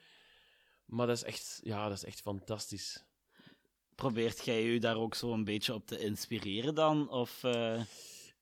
[0.86, 3.06] Maar dat is echt, ja, dat is echt fantastisch.
[3.96, 7.10] Probeert jij u daar ook zo een beetje op te inspireren dan?
[7.10, 7.82] Of, eh,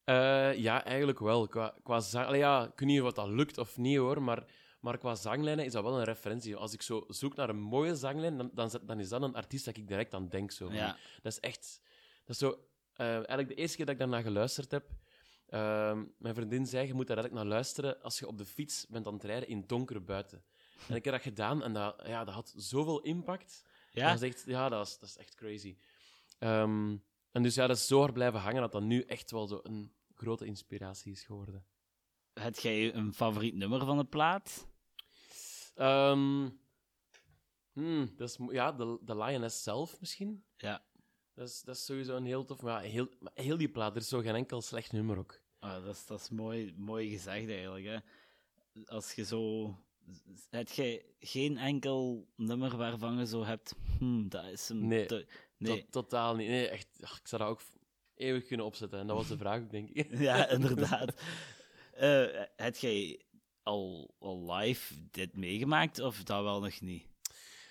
[0.03, 1.47] Eh, ja, eigenlijk wel.
[1.47, 2.01] Qua, qua.
[2.13, 4.21] Allee, ja, ik weet niet of dat lukt of niet, hoor.
[4.21, 4.45] Maar,
[4.83, 6.55] maar qua zanglijnen is dat wel een referentie.
[6.55, 9.65] Als ik zo zoek naar een mooie zanglijn, dan, dan, dan is dat een artiest
[9.65, 10.51] dat ik direct aan denk.
[10.51, 10.71] Zo.
[10.71, 10.97] ja.
[11.21, 11.81] Dat is echt...
[12.25, 12.67] Dat is zo...
[12.93, 14.89] eh, eigenlijk de eerste keer dat ik daarna geluisterd heb...
[15.47, 18.87] ehm, mijn vriendin zei, je moet daar eigenlijk naar luisteren als je op de fiets
[18.87, 20.43] bent aan het rijden in het donker buiten.
[20.89, 23.63] En ik heb dat gedaan en dat, ja, dat had zoveel impact.
[23.91, 24.13] Ja?
[24.13, 25.77] Dat is echt, ja, dat is, dat is echt crazy.
[26.39, 26.95] Ehm,
[27.31, 29.59] en dus ja, dat is zo hard blijven hangen dat dat nu echt wel zo
[29.63, 31.65] een grote inspiratie is geworden.
[32.33, 34.71] Heb jij een favoriet nummer van de plaat?
[35.75, 36.59] Hmm,
[38.17, 40.43] dat is, mo- ja, de, de Lioness zelf misschien.
[40.57, 40.83] Ja.
[41.33, 42.61] Dat is, dat is sowieso een heel tof...
[42.61, 45.41] Maar ja, heel, maar heel die plaat, er is zo geen enkel slecht nummer ook.
[45.59, 47.85] Ah, dat is, dat is mooi, mooi gezegd eigenlijk.
[47.85, 47.97] Hè?
[48.85, 49.75] Als je zo.
[50.49, 53.75] Heb jij geen enkel nummer waarvan je zo hebt.
[53.97, 54.87] Hmm, dat is een.
[54.87, 55.05] Nee.
[55.05, 55.81] te- nee.
[55.81, 56.47] Tot- totaal niet.
[56.47, 56.87] Nee, echt.
[57.01, 57.61] ach, ik zou dat ook
[58.15, 58.99] eeuwig kunnen opzetten.
[58.99, 60.17] En dat was de vraag denk ik.
[60.19, 61.13] Ja, inderdaad.
[61.93, 63.21] Eh heb jij
[63.63, 67.07] al, al live dit meegemaakt, of dat wel nog niet?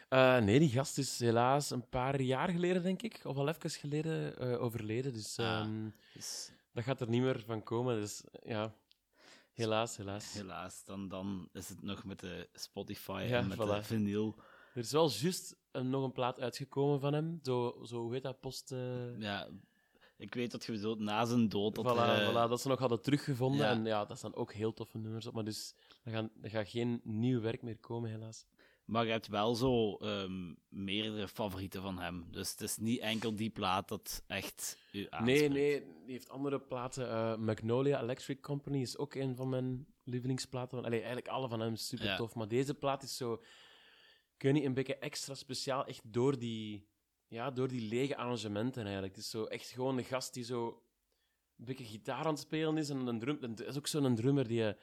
[0.09, 3.71] Eh, nee, die gast is helaas een paar jaar geleden, denk ik, of al even
[3.71, 5.13] geleden eh, overleden.
[5.13, 5.47] Dus Ah.
[5.61, 8.01] ehm, Dus dat gaat er niet meer van komen.
[8.01, 8.75] Dus ja,
[9.53, 10.33] helaas, helaas.
[10.33, 13.61] helaas, dan, dan is het nog met de Spotify Ja, en met voilà.
[13.61, 14.35] de vinyl.
[14.75, 17.39] Er is wel juist nog een plaat uitgekomen van hem.
[17.43, 18.41] Zo, zo hoe heet dat?
[18.41, 18.73] Post.
[18.73, 19.49] eh, Ja,
[20.17, 21.75] ik weet dat je bedoelt, na zijn dood...
[21.75, 23.67] Dat, voilà, er, eh, voilà, dat ze nog hadden teruggevonden.
[23.67, 23.71] ja.
[23.73, 25.35] En ja, dat staan ook heel toffe nummers op.
[25.35, 28.47] Maar dus, er, gaan, er gaat geen nieuw werk meer komen, helaas.
[28.85, 32.27] Maar je hebt wel zo ehm, meerdere favorieten van hem.
[32.31, 35.41] Dus het is niet enkel die plaat dat echt u aanspreekt.
[35.41, 37.11] Nee, nee, die heeft andere platen.
[37.11, 40.77] Eh, Magnolia Electric Company is ook een van mijn lievelingsplaten.
[40.77, 42.17] Van, allee, eigenlijk alle van hem super Ja.
[42.17, 42.35] tof.
[42.35, 43.43] Maar deze plaat is zo,
[44.39, 45.85] weet niet, een beetje extra speciaal.
[45.87, 46.87] Echt door die,
[47.33, 49.15] ja, door die lege arrangementen eigenlijk.
[49.15, 50.83] Het is zo echt gewoon een gast die zo
[51.59, 52.89] een beetje gitaar aan het spelen is.
[52.89, 54.75] En een drum, het is ook zo'n drummer die, eh,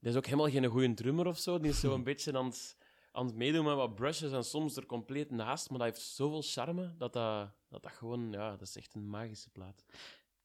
[0.00, 1.58] die is ook helemaal geen goede drummer of zo.
[1.58, 2.76] Die is zo een beetje aan het,
[3.12, 5.70] aan het meedoen met wat brushes en soms er compleet naast.
[5.70, 9.08] Maar dat heeft zoveel charme dat dat, dat, dat gewoon, ja, dat is echt een
[9.08, 9.84] magische plaat.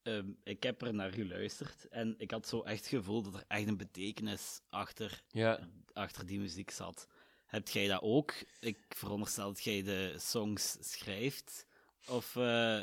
[0.01, 3.43] Ehm, ik heb er naar geluisterd en ik had zo echt het gevoel dat er
[3.47, 5.69] echt een betekenis achter, Ja.
[5.93, 7.07] achter die muziek zat.
[7.53, 8.33] Heb jij dat ook?
[8.59, 11.65] Ik veronderstel dat jij de songs schrijft.
[12.07, 12.81] Of eh,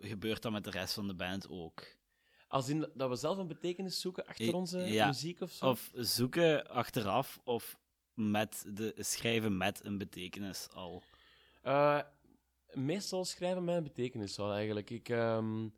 [0.00, 1.86] gebeurt dat met de rest van de band ook?
[2.48, 5.06] Als in dat we zelf een betekenis zoeken achter onze ja.
[5.06, 5.68] muziek of zo?
[5.68, 7.78] Of zoeken achteraf of
[8.14, 11.02] met de, schrijven met een betekenis al?
[11.62, 12.00] Eh,
[12.72, 14.90] meestal schrijven mij een betekenis wel, eigenlijk.
[14.90, 15.68] Ik, ehm,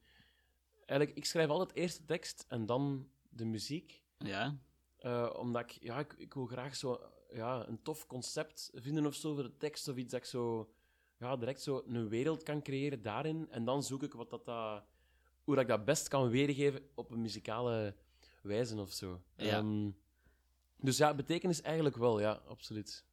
[0.86, 1.16] eigenlijk.
[1.16, 4.02] ik schrijf altijd eerst de tekst en dan de muziek.
[4.18, 4.56] Ja?
[4.96, 7.00] Eh, omdat ik, ja, ik, ik wil graag zo,
[7.32, 10.70] ja, een tof concept vinden of zo voor de tekst of iets dat ik zo
[11.18, 13.46] ja, direct zo een wereld kan creëren daarin.
[13.50, 14.84] En dan zoek ik wat dat, dat,
[15.44, 17.94] hoe dat ik dat best kan weergeven op een muzikale
[18.42, 19.20] wijze of zo.
[19.36, 19.58] Ja.
[19.58, 19.90] Ehm,
[20.76, 23.04] dus ja, betekenis eigenlijk wel, ja, absoluut.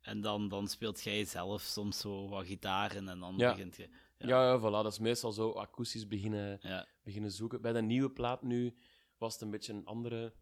[0.00, 3.50] En dan, dan speelt jij zelf soms zo wat gitaren en dan Ja.
[3.50, 3.88] begint je...
[4.18, 4.26] Ja.
[4.28, 6.60] Ja, ja, voilà, dat is meestal zo akoestisch beginnen,
[7.02, 7.60] beginnen zoeken.
[7.60, 8.74] Bij de nieuwe plaat nu
[9.18, 10.32] was het een beetje een andere,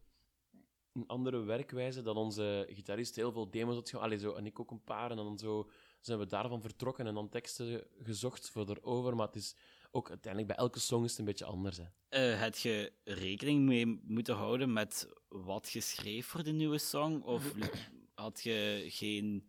[0.95, 3.95] een andere werkwijze, dat onze gitarist heel veel demos had.
[3.95, 7.15] Allee, zo, en ik ook een paar, en dan zo zijn we daarvan vertrokken en
[7.15, 9.17] dan teksten gezocht voor erover.
[9.17, 9.55] Maar het is
[9.91, 11.77] ook uiteindelijk bij elke song is het een beetje anders.
[11.77, 11.85] Hè.
[12.09, 17.21] Eh had je rekening mee moeten houden met wat je schreef voor de nieuwe song?
[17.23, 17.55] Of
[18.15, 19.49] had je geen,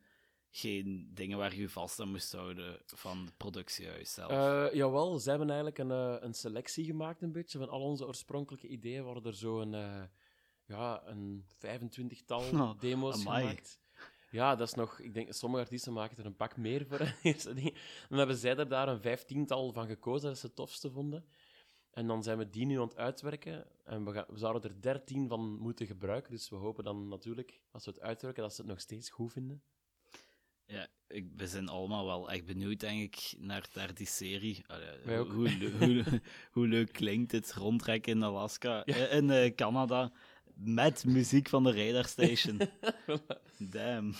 [0.49, 4.31] geen dingen waar je vast aan moest houden van het productiehuis zelf?
[4.31, 7.57] Eh, jawel, ze hebben eigenlijk een, eh, een selectie gemaakt, een beetje.
[7.57, 10.09] Van al onze oorspronkelijke ideeën worden er zo een,
[10.65, 13.41] ja, een 25-tal Oh, demo's amai.
[13.41, 13.79] gemaakt.
[14.31, 14.99] Ja, dat is nog...
[14.99, 17.15] Ik denk, sommige artiesten maken er een pak meer voor.
[17.23, 17.77] eerste ding.
[18.09, 21.25] Dan hebben zij er daar een vijftiental van gekozen dat ze het tofste vonden.
[21.91, 23.65] En dan zijn we die nu aan het uitwerken.
[23.83, 26.31] En we, gaan, we zouden er dertien van moeten gebruiken.
[26.31, 29.31] Dus we hopen dan natuurlijk, als we het uitwerken, dat ze het nog steeds goed
[29.31, 29.63] vinden.
[30.65, 34.63] Ja, ik, we zijn allemaal wel echt benieuwd, denk ik, naar, naar die serie.
[34.67, 35.31] Allee, Wij ook.
[35.31, 36.21] Hoe, hoe, hoe,
[36.53, 40.11] hoe leuk klinkt het rondtrekken in Alaska, eh, in eh, Canada,
[40.55, 42.59] met muziek van de Radar Station.
[43.57, 44.13] Damn.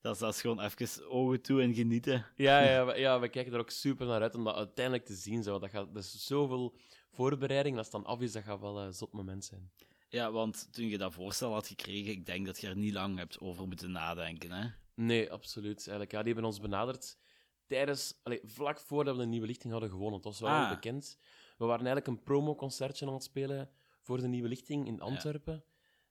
[0.00, 2.26] Dat is, dat is gewoon even ogen toe en genieten.
[2.36, 5.14] Ja, ja, we, ja, we kijken er ook super naar uit om dat uiteindelijk te
[5.14, 5.42] zien.
[5.42, 5.58] Zo.
[5.58, 6.74] Dat, gaat, dat is zoveel
[7.10, 7.76] voorbereiding.
[7.76, 9.70] Als het dan af is, dat gaat wel een zot moment zijn.
[10.08, 13.18] Ja, want toen je dat voorstel had gekregen, ik denk dat je er niet lang
[13.18, 14.50] hebt over moeten nadenken.
[14.52, 14.68] Hè?
[14.94, 15.76] Nee, absoluut.
[15.76, 17.18] Eigenlijk, ja, die hebben ons benaderd
[17.66, 20.14] tijdens, allee, vlak voordat we de nieuwe lichting hadden gewonnen.
[20.14, 20.70] Het was wel Ah.
[20.70, 21.18] bekend.
[21.58, 23.70] We waren eigenlijk een promoconcertje aan het spelen
[24.04, 25.64] voor de nieuwe lichting in Antwerpen.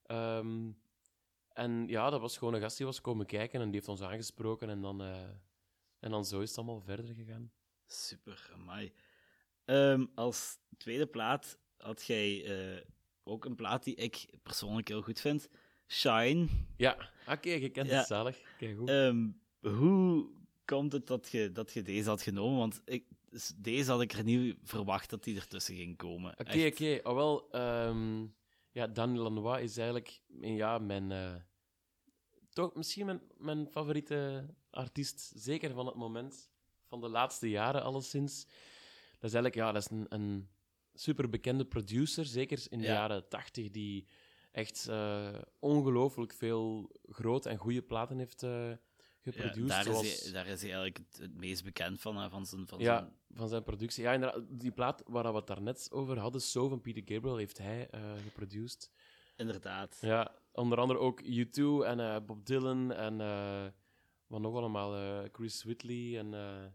[0.03, 0.71] Ehm,
[1.49, 4.01] en ja, dat was gewoon een gast die was komen kijken en die heeft ons
[4.01, 4.69] aangesproken.
[4.69, 5.29] En dan, eh,
[5.99, 7.51] en dan zo is het allemaal verder gegaan.
[7.87, 8.93] Super, amai.
[9.65, 12.85] Ehm, als tweede plaat had jij eh,
[13.23, 15.49] ook een plaat die ik persoonlijk heel goed vind.
[15.87, 16.47] Shine.
[16.77, 17.97] Ja, oké, je kent Ja.
[17.97, 18.41] het zalig.
[18.57, 18.89] Kijk goed.
[18.89, 19.29] Ehm,
[19.59, 20.29] hoe
[20.65, 22.57] komt het dat je, dat je deze had genomen?
[22.57, 26.39] Want ik, s- deze had ik er niet verwacht dat die ertussen ging komen.
[26.39, 26.99] Oké, oké.
[27.03, 28.25] Oh, wel, ehm,
[28.71, 31.35] ja, Daniel Lanois is eigenlijk ja, mijn, eh,
[32.49, 36.51] toch misschien mijn, mijn favoriete artiest, zeker van het moment,
[36.85, 38.43] van de laatste jaren alleszins.
[39.19, 40.49] Dat is eigenlijk ja, dat is een, een
[40.93, 42.93] super bekende producer, zeker in de Ja.
[42.93, 44.07] jaren tachtig, die
[44.51, 48.43] echt eh, ongelooflijk veel grote en goede platen heeft
[49.25, 49.67] eh Ja, geproduceerd.
[49.69, 50.03] daar, zoals...
[50.03, 52.67] is hij, daar is hij eigenlijk het, het meest bekend van, hè, van zijn...
[52.67, 54.03] Van Ja, zijn van zijn productie.
[54.03, 57.57] Ja, inderdaad, die plaat waar we het daarnet over hadden, So van Peter Gabriel, heeft
[57.57, 58.89] hij eh geproduceerd.
[59.35, 59.97] inderdaad.
[60.01, 63.65] Ja, onder andere ook U2 en eh, Bob Dylan en eh,
[64.27, 66.65] wat nog allemaal, eh, Chris Whitley en uh,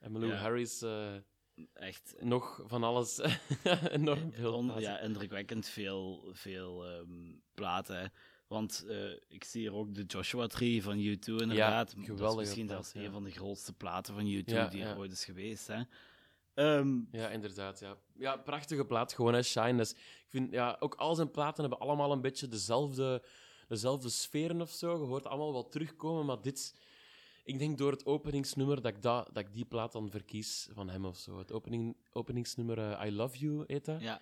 [0.00, 0.36] Emmylou Ja.
[0.38, 0.82] Harris.
[0.82, 1.14] eh,
[1.72, 3.20] Echt nog van alles.
[3.90, 4.52] Enorm veel.
[4.54, 8.12] on- ja, indrukwekkend veel, veel ehm, platen.
[8.48, 11.94] Want eh, ik zie hier ook de Joshua Tree van U2 inderdaad.
[12.16, 13.00] dat is misschien zelfs ja.
[13.00, 14.96] een van de grootste platen van U2 Ja, die er ja.
[14.96, 15.66] ooit is geweest.
[15.66, 15.82] Hè.
[16.54, 17.80] Ehm, Ja, inderdaad.
[17.80, 19.76] Ja, ja prachtige plaat, gewoon hè, Shine.
[19.76, 23.22] Dus ik vind, ja, ook al zijn platen hebben allemaal een beetje dezelfde,
[23.68, 24.98] dezelfde sferen of zo.
[24.98, 26.74] Je hoort allemaal wel terugkomen, maar dit...
[27.44, 30.88] Ik denk door het openingsnummer dat ik, dat, dat ik die plaat dan verkies van
[30.88, 31.38] hem of zo.
[31.38, 34.00] Het opening, openingsnummer eh, I Love You heet dat.
[34.00, 34.20] ja,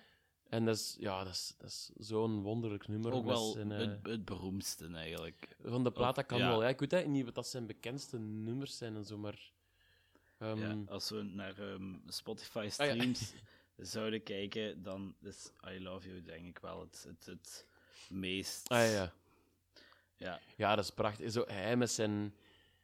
[0.49, 3.11] En dat is, ja, dat is, dat is zo'n wonderlijk nummer.
[3.13, 5.55] ook wel zijn, eh, het, het beroemdste eigenlijk.
[5.63, 6.49] van de plaat, dat kan ja.
[6.49, 6.61] wel.
[6.61, 9.51] Ja, ik weet eigenlijk niet wat dat zijn bekendste nummers zijn en zo, maar...
[10.37, 12.69] ehm, Ja, als we naar ehm, Spotify ja.
[12.69, 13.33] streams
[13.77, 17.67] zouden kijken, dan is I Love You denk ik wel het, het, het
[18.09, 18.69] meest...
[18.69, 19.13] Ah ja.
[20.15, 21.31] Ja, Ja, dat is prachtig.
[21.31, 22.35] Zo, hij met zijn,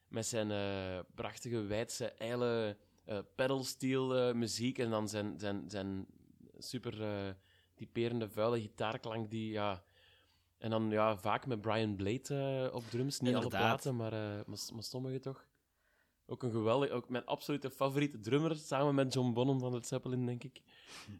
[0.07, 6.05] met zijn eh, prachtige, wijdse, ijle eh pedalsteel muziek en dan zijn, zijn, zijn
[6.57, 7.01] super
[7.75, 9.83] typerende, vuile gitaarklank die, ja...
[10.57, 13.19] En dan ja, vaak met Brian Blade eh, op drums.
[13.19, 13.61] Niet alle Inderdaad.
[13.67, 15.45] platen, maar, eh, maar, maar sommige toch.
[16.25, 16.89] Ook een geweldig...
[16.89, 20.61] Ook mijn absolute favoriete drummer, samen met John Bonham van het Zeppelin, denk ik.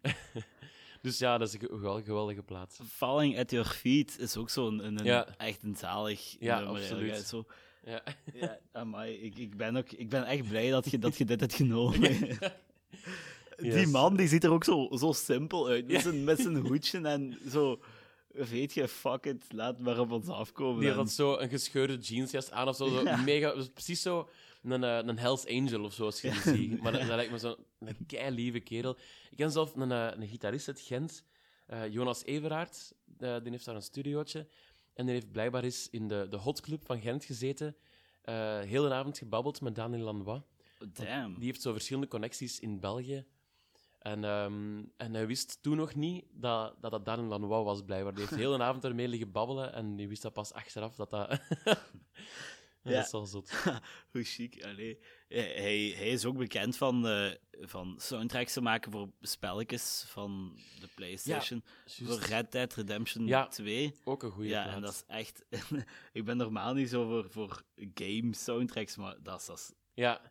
[1.01, 2.79] dus ja, dat is een geweldige, geweldige plaat.
[2.87, 5.27] Falling at Your Feet is ook zo'n een, een- Ja.
[5.37, 6.81] echt een zalig Ja, nummer.
[6.81, 7.17] absoluut.
[7.17, 7.45] Zo,
[7.85, 8.03] Ja.
[8.33, 11.39] ja, amai, ik, ik, ben ook, ik ben echt blij dat je, dat je dit
[11.39, 11.99] hebt genomen.
[13.71, 16.99] Die man die ziet er ook zo, zo simpel uit, met zijn, met zijn hoedje
[17.01, 17.79] en zo...
[18.33, 20.79] Weet je, fuck it, laat maar op ons afkomen.
[20.79, 22.87] Die En- had zo een gescheurde jeansjas aan of zo.
[22.87, 23.17] zo Ja.
[23.17, 24.29] mega, precies zo
[24.63, 26.81] een, eh, een Hells Angel of zo, als je die ziet.
[26.81, 27.55] Maar dat, dat lijkt me zo'n
[28.07, 28.97] kei lieve kerel.
[29.29, 31.23] Ik ken zelf een, eh, een gitarist uit Gent,
[31.67, 32.93] eh, Jonas Everaert.
[33.19, 34.47] eh, die heeft daar een studiootje.
[34.93, 37.75] En die heeft blijkbaar eens in de, de Hot Club van Gent gezeten.
[38.21, 40.41] eh heel de avond gebabbeld met Daniel Lanois.
[40.93, 41.35] Damn.
[41.35, 43.25] Die heeft zo verschillende connecties in België.
[44.03, 48.13] En, ehm, en hij wist toen nog niet dat dat, dat Daniel Lanois was, blijkbaar.
[48.13, 51.09] Die heeft heel de avond ermee liggen babbelen en die wist dat pas achteraf dat
[51.09, 51.39] dat...
[51.65, 51.77] ja.
[52.83, 53.51] Dat is wel zot.
[54.11, 54.99] Hoe chic, allee.
[55.27, 60.87] Hij, hij- is ook bekend van, eh, van soundtracks te maken voor spelletjes van de
[60.95, 61.63] PlayStation.
[61.85, 62.19] voor.
[62.19, 63.95] Red Dead Redemption Ja, 2.
[64.03, 65.45] Ook een goede Ja, en dat is echt...
[66.11, 67.63] ik ben normaal niet zo voor, voor
[67.93, 69.45] game soundtracks, maar dat is...
[69.45, 70.21] Dat is Ja,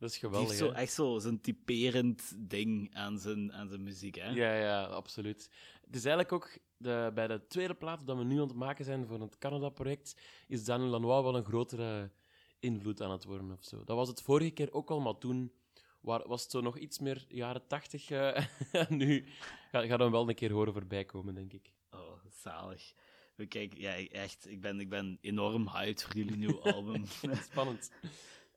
[0.00, 0.48] dat is die geweldig.
[0.48, 4.30] heeft zo, echt zo zijn typerend ding aan zijn, aan zijn muziek, hè?
[4.30, 5.50] Ja, ja, absoluut.
[5.86, 8.84] Het is eigenlijk ook de, bij de tweede plaat dat we nu aan het maken
[8.84, 12.10] zijn voor het Canada-project, is Daniel Lanois wel een grotere
[12.58, 13.84] invloed aan het worden of zo.
[13.84, 15.52] Dat was het vorige keer ook al, maar toen
[16.00, 18.10] waar, was het zo nog iets meer jaren tachtig.
[18.10, 18.44] eh,
[18.88, 19.26] nu
[19.70, 21.72] ga, ga dan wel een keer horen voorbij komen, denk ik.
[21.90, 22.92] Oh, zalig.
[23.34, 27.04] We kijken, ja, echt, ik ben, ik ben enorm hyped voor jullie nieuwe album.
[27.50, 27.90] Spannend.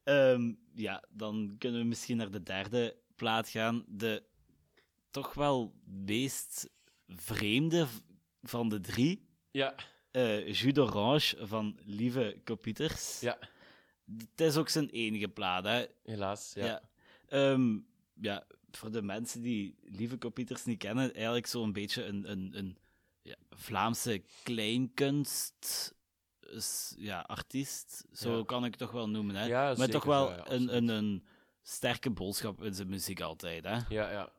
[0.03, 3.83] Ehm, ja, dan kunnen we misschien naar de derde plaat gaan.
[3.87, 4.23] De
[5.11, 6.69] toch wel meest
[7.07, 7.87] vreemde
[8.41, 9.27] van de drie.
[9.51, 9.75] Ja,
[10.11, 13.19] eh Jus d'Orange van Lieve Computers.
[13.19, 13.37] ja,
[14.17, 15.85] Het is ook zijn enige plaat, hè.
[16.03, 16.51] helaas.
[16.55, 16.65] Ja.
[16.65, 16.81] Ja.
[17.27, 17.79] Ehm,
[18.13, 22.77] ja, voor de mensen die Lieve Computers niet kennen, eigenlijk zo'n beetje een, een, een
[23.21, 25.93] ja, Vlaamse kleinkunst
[26.97, 28.05] ja, artiest.
[28.11, 28.43] Zo Ja.
[28.45, 29.45] kan ik het toch wel noemen, hè.
[29.45, 31.25] Ja, maar toch wel ja, een, een, een
[31.61, 33.77] sterke boodschap in zijn muziek altijd, hè.
[33.89, 34.31] Ja, ja.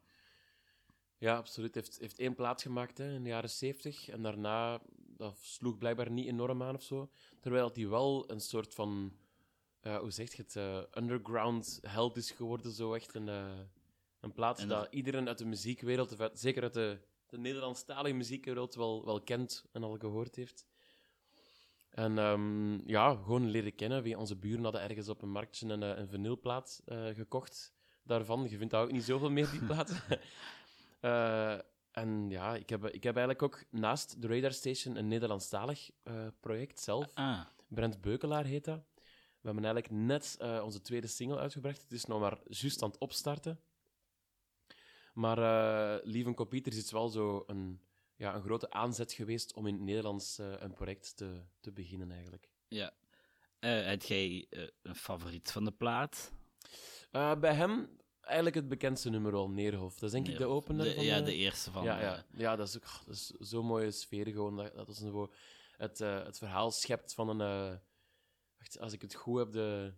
[1.19, 1.75] Ja, absoluut.
[1.75, 4.09] Heeft, heeft één plaat gemaakt hè, in de jaren zeventig.
[4.09, 7.11] En daarna, dat sloeg blijkbaar niet enorm aan of zo.
[7.41, 9.13] Terwijl hij wel een soort van,
[9.81, 12.73] eh, hoe zeg je het, eh, underground held is geworden.
[12.73, 13.59] Zo echt een, eh,
[14.21, 18.75] een plaat En dat dat- iedereen uit de muziekwereld, zeker uit de, de Nederlandstalige muziekwereld,
[18.75, 20.67] wel, wel kent en al gehoord heeft.
[21.95, 24.03] En ehm, ja, gewoon leren kennen.
[24.03, 28.47] Via onze buren hadden ergens op een marktje een, eh, een vinylplaat eh, gekocht daarvan.
[28.49, 29.97] Je vindt daar ook niet zoveel meer, die platen.
[31.01, 31.59] Eh,
[31.91, 35.91] en ja, ik heb, ik heb eigenlijk ook naast de Radar Station een Nederlandstalig
[36.41, 37.11] project zelf.
[37.15, 38.85] Ah, Brent Beukelaar heet dat.
[39.41, 41.83] We hebben eigenlijk net onze tweede single uitgebracht.
[41.83, 43.61] Het is nog maar juist aan het opstarten.
[45.15, 45.39] Maar
[46.05, 47.81] Lieven Computers is wel zo een,
[48.17, 52.11] ja, een grote aanzet geweest om in het Nederlands eh, een project te, te beginnen,
[52.11, 52.49] eigenlijk.
[52.69, 52.93] ja.
[53.59, 56.33] Eh heb jij eh, een favoriet van de plaat?
[57.11, 59.95] Bij hem eigenlijk het bekendste nummer wel, Neerhof.
[59.95, 61.25] Dat is denk ik de opener de- van Ja, de...
[61.25, 61.85] de eerste van...
[61.85, 62.25] ja, ja.
[62.33, 64.57] ja, dat is ook is zo'n mooie sfeer gewoon.
[64.57, 65.33] Dat, dat is zo
[65.77, 67.81] het, het verhaal schept van een...
[68.59, 69.95] wacht, als ik het goed heb, de,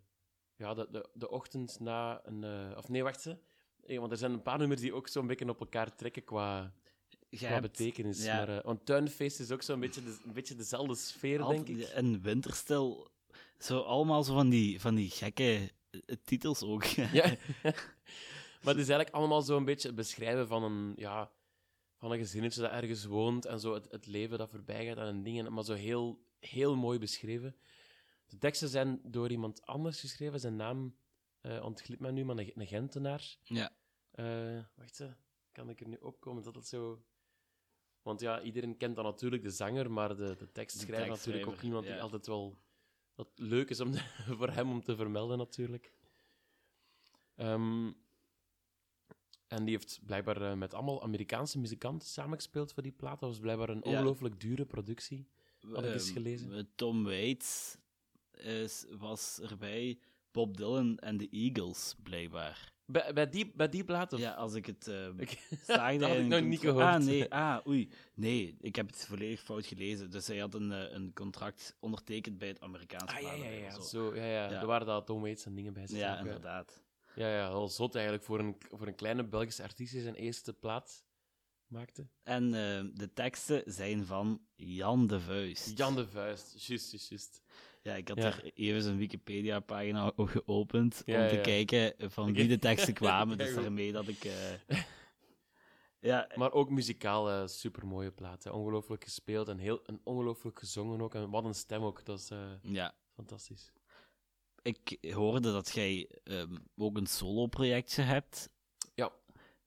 [0.57, 2.77] ja, de, de, de ochtend na een...
[2.77, 3.39] of nee, wacht ze.
[3.87, 6.75] Nee, want er zijn een paar nummers die ook zo'n beetje op elkaar trekken qua,
[7.37, 8.25] qua hebt betekenis.
[8.25, 8.37] ja.
[8.37, 11.81] Maar, eh, want Tuinfeest is ook zo'n beetje, de, een beetje dezelfde sfeer, denk ik.
[11.81, 13.09] En Winterstil,
[13.59, 16.85] zo allemaal zo van die, van die gekke eh, titels ook.
[17.13, 17.37] Ja.
[18.63, 21.31] maar het is eigenlijk allemaal zo'n beetje het beschrijven van een, ja,
[21.97, 25.23] van een gezinnetje dat ergens woont en zo het, het leven dat voorbij gaat en
[25.23, 27.57] dingen, maar zo heel heel mooi beschreven.
[28.27, 30.41] De teksten zijn door iemand anders geschreven.
[30.41, 30.97] Zijn naam
[31.41, 33.37] eh ontglipt mij nu, maar een, een Gentenaar.
[33.43, 33.73] Ja.
[34.11, 35.03] Eh, wacht,
[35.53, 37.05] kan ik er nu opkomen dat het zo...
[38.07, 41.85] Want ja, iedereen kent dan natuurlijk de zanger, maar de, de tekstschrijver natuurlijk ook iemand
[41.87, 41.93] ja.
[41.93, 42.57] die altijd wel...
[43.15, 43.95] Wat leuk is om
[44.39, 45.93] voor hem om te vermelden, natuurlijk.
[47.35, 47.93] Ehm,
[49.47, 53.21] en die heeft blijkbaar eh, met allemaal Amerikaanse muzikanten samengespeeld voor die plaat.
[53.21, 53.91] Dat was blijkbaar een Ja.
[53.91, 55.29] ongelooflijk dure productie.
[55.61, 56.69] Had ik eens Ehm, gelezen.
[56.75, 57.79] Tom Waits
[58.33, 59.99] is, was erbij,
[60.31, 62.73] Bob Dylan en de Eagles, blijkbaar.
[62.87, 64.13] Bij, bij, die, bij die plaat?
[64.13, 64.21] Of?
[64.21, 66.85] Ja, als ik het eh Ik- zag dat daar had ik nog niet gehoord.
[66.85, 67.31] Ah, nee.
[67.43, 67.91] Ah, oei.
[68.15, 70.11] Nee, ik heb het volledig fout gelezen.
[70.11, 73.71] Dus hij had een, eh, een contract ondertekend bij het Amerikaanse Ah, ja, ja, ja.
[73.71, 73.81] zo.
[73.81, 74.51] Zo, ja, ja.
[74.51, 74.61] Ja.
[74.61, 75.85] Er waren dat Tom en dingen bij.
[75.89, 76.83] Ja, ook, inderdaad.
[77.15, 80.53] Ja, ja, wel zot eigenlijk voor een, voor een kleine Belgische artiest die zijn eerste
[80.53, 81.05] plaat
[81.67, 82.07] maakte.
[82.23, 85.79] En eh, de teksten zijn van Jan de Vuist.
[85.79, 87.43] Jan de Vuist, juist, juist, juist.
[87.87, 88.25] Ja, ik had Ja.
[88.25, 91.41] er even zijn Wikipedia-pagina geopend Ja, om te ja.
[91.43, 93.39] kijken van wie de teksten kwamen.
[93.39, 94.25] Dus daarmee dat ik...
[94.25, 94.79] eh,
[96.01, 98.45] ja, Maar ook muzikaal eh supermooie plaat.
[98.45, 98.51] hè.
[98.51, 101.15] Ongelooflijk gespeeld en heel, en ongelooflijk gezongen ook.
[101.15, 103.73] En wat een stem ook, dat is eh, ja, fantastisch.
[104.63, 108.51] ik hoorde dat jij ehm, ook een solo-projectje hebt.
[108.95, 109.13] Ja.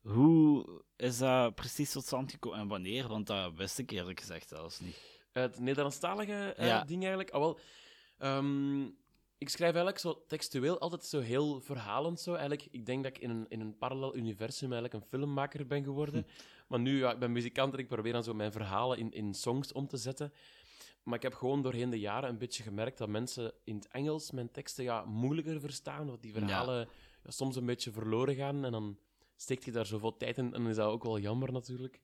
[0.01, 3.07] Hoe is dat precies tot stand gekomen en wanneer?
[3.07, 5.17] Want dat wist ik eerlijk gezegd zelfs niet.
[5.31, 6.53] Het Nederlandstalige
[6.87, 7.29] ding eigenlijk.
[7.29, 7.59] Ah, wel,
[8.19, 8.83] ehm,
[9.39, 12.19] ik schrijf eigenlijk zo textueel altijd zo heel verhalend.
[12.19, 12.31] Zo.
[12.31, 15.83] Eigenlijk, ik denk dat ik in een, in een parallel universum eigenlijk een filmmaker ben
[15.83, 16.27] geworden.
[16.67, 19.33] Maar nu, ja, ik ben muzikant en ik probeer dan zo mijn verhalen in, in
[19.33, 20.33] songs om te zetten.
[21.03, 24.31] Maar ik heb gewoon doorheen de jaren een beetje gemerkt dat mensen in het Engels
[24.31, 26.07] mijn teksten ja, moeilijker verstaan.
[26.07, 26.87] Dat die verhalen
[27.23, 28.65] ja, soms een beetje verloren gaan.
[28.65, 28.97] En dan
[29.35, 30.45] steekt je daar zoveel tijd in.
[30.45, 32.01] En dan is dat ook wel jammer natuurlijk.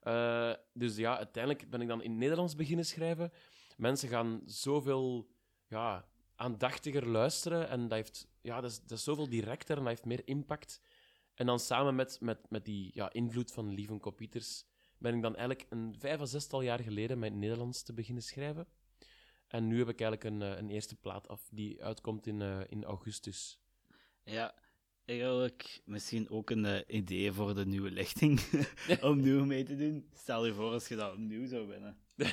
[0.00, 3.32] Eh, dus ja, uiteindelijk ben ik dan in het Nederlands beginnen schrijven.
[3.76, 5.28] Mensen gaan zoveel
[5.70, 6.04] ja,
[6.36, 7.68] aandachtiger luisteren.
[7.68, 10.80] En dat, heeft, ja, dat, is, dat is zoveel directer en dat heeft meer impact.
[11.34, 14.64] En dan samen met, met, met die ja, invloed van Lieven Kopieters
[14.98, 18.66] ben ik dan eigenlijk een vijf of zestal jaar geleden met Nederlands te beginnen schrijven.
[19.48, 22.60] En nu heb ik eigenlijk een, eh, een eerste plaat af die uitkomt in, eh,
[22.68, 23.60] in augustus.
[24.24, 24.54] Ja,
[25.04, 28.40] eigenlijk misschien ook een eh, idee voor de nieuwe lichting
[29.00, 30.08] om nieuw mee te doen.
[30.14, 31.96] Stel je voor als je dat opnieuw zou winnen.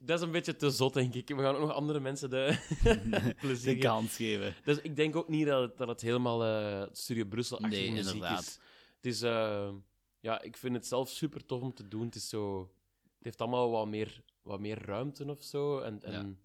[0.00, 1.28] Dat is een beetje te zot, denk ik.
[1.28, 2.58] We gaan ook nog andere mensen de
[3.40, 4.54] plezier De kans geven.
[4.64, 7.90] Dus ik denk ook niet dat het, dat het helemaal eh Studio Brussel achter Nee,
[7.90, 8.40] muziek inderdaad.
[8.42, 8.58] is.
[8.96, 9.72] Het is, eh,
[10.20, 12.04] ja, ik vind het zelf super tof om te doen.
[12.04, 12.60] Het is zo,
[13.02, 15.78] het heeft allemaal wat meer, wat meer ruimte of zo.
[15.78, 16.40] En, en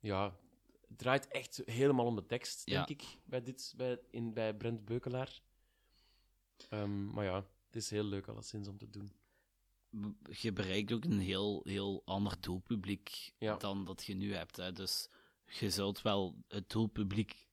[0.00, 0.36] ja.
[0.88, 2.84] het draait echt helemaal om de tekst, Ja.
[2.84, 5.40] denk ik, bij, dit, bij, in, bij Brent Beukelaar.
[6.68, 7.34] Ehm, maar ja,
[7.66, 9.10] het is heel leuk alleszins om te doen.
[10.30, 13.56] Je bereikt ook een heel, heel ander doelpubliek Ja.
[13.56, 14.56] dan dat je nu hebt.
[14.56, 14.72] Hè.
[14.72, 15.08] Dus
[15.46, 17.46] je zult wel het doelpubliek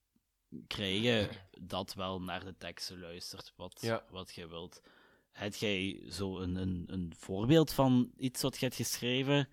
[0.67, 1.29] krijgen
[1.61, 4.05] dat wel naar de teksten luistert, wat, Ja.
[4.09, 4.81] wat je wilt.
[5.31, 9.49] Heb jij zo een, een, een voorbeeld van iets wat je hebt geschreven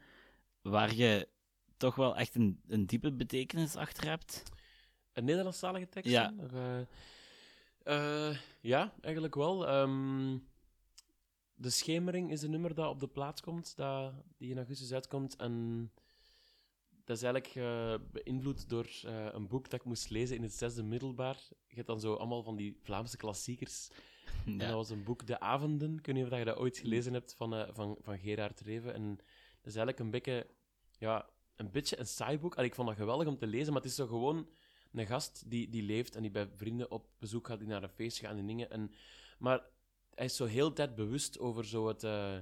[0.61, 1.29] waar je
[1.77, 4.43] toch wel echt een, een diepe betekenis achter hebt?
[5.13, 6.11] Een Nederlandstalige tekst?
[6.11, 6.35] Ja.
[6.53, 6.81] eh,
[8.31, 9.67] eh, ja, eigenlijk wel.
[9.69, 10.39] Ehm,
[11.63, 15.37] de Schemering is een nummer dat op de plaats komt, dat, die in augustus uitkomt.
[15.37, 15.91] En
[17.05, 20.53] dat is eigenlijk eh, beïnvloed door eh, een boek dat ik moest lezen in het
[20.53, 21.37] zesde middelbaar.
[21.49, 23.91] Je hebt dan zo allemaal van die Vlaamse klassiekers.
[24.47, 25.99] En dat was een boek, De Avonden.
[25.99, 28.95] Ik weet niet of je dat ooit gelezen hebt van, eh, van, van Gerard Reven.
[28.95, 30.47] En dat is eigenlijk een beetje,
[30.99, 32.55] ja, een beetje een saai boek.
[32.55, 34.49] Allee, ik vond dat geweldig om te lezen, maar het is zo gewoon
[34.93, 37.89] een gast die, die leeft en die bij vrienden op bezoek gaat, die naar een
[37.89, 38.71] feestje gaat en dingen.
[38.71, 38.93] En,
[39.39, 39.63] maar
[40.15, 42.39] hij is zo heel tijd bewust over zo het, eh,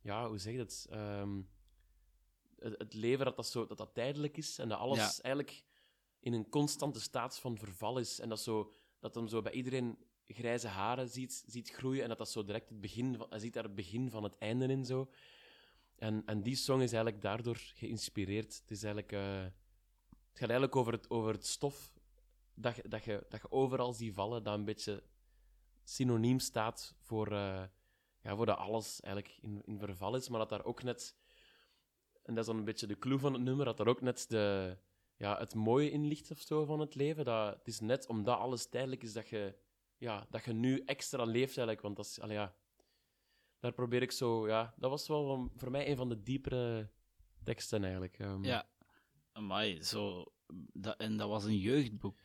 [0.00, 0.86] ja, hoe zeg je dat?
[0.90, 1.40] Ehm,
[2.58, 5.22] het, het leven dat dat, zo, dat dat tijdelijk is en dat alles Ja.
[5.22, 5.64] eigenlijk
[6.20, 8.20] in een constante staat van verval is.
[8.20, 12.18] En dat, zo, dat hem zo bij iedereen grijze haren ziet, ziet groeien en dat
[12.18, 14.84] dat zo direct het begin van, hij ziet daar het begin van het einde in
[14.84, 15.10] zo.
[15.96, 18.58] En, en die song is eigenlijk daardoor geïnspireerd.
[18.60, 19.42] Het is eigenlijk, eh,
[20.30, 21.92] het gaat eigenlijk over het, over het stof
[22.54, 25.02] dat je, dat, je, dat je overal ziet vallen, dat een beetje
[25.88, 27.64] synoniem staat voor, eh,
[28.20, 31.16] ja, voor dat alles eigenlijk in, in verval is, maar dat daar ook net,
[32.22, 34.24] en dat is dan een beetje de clue van het nummer, dat daar ook net
[34.28, 34.76] de,
[35.16, 37.24] ja, het mooie in ligt of van het leven.
[37.24, 39.58] Dat, het is net omdat alles tijdelijk is dat je,
[39.96, 42.54] ja, dat je nu extra leeft eigenlijk, want dat is, allee, ja,
[43.60, 46.90] daar probeer ik zo, ja, dat was wel voor mij een van de diepere
[47.42, 48.18] teksten eigenlijk.
[48.18, 48.44] ehm.
[48.44, 48.68] Ja,
[49.32, 50.24] amai, zo...
[50.72, 52.18] Dat, en dat was een jeugdboek.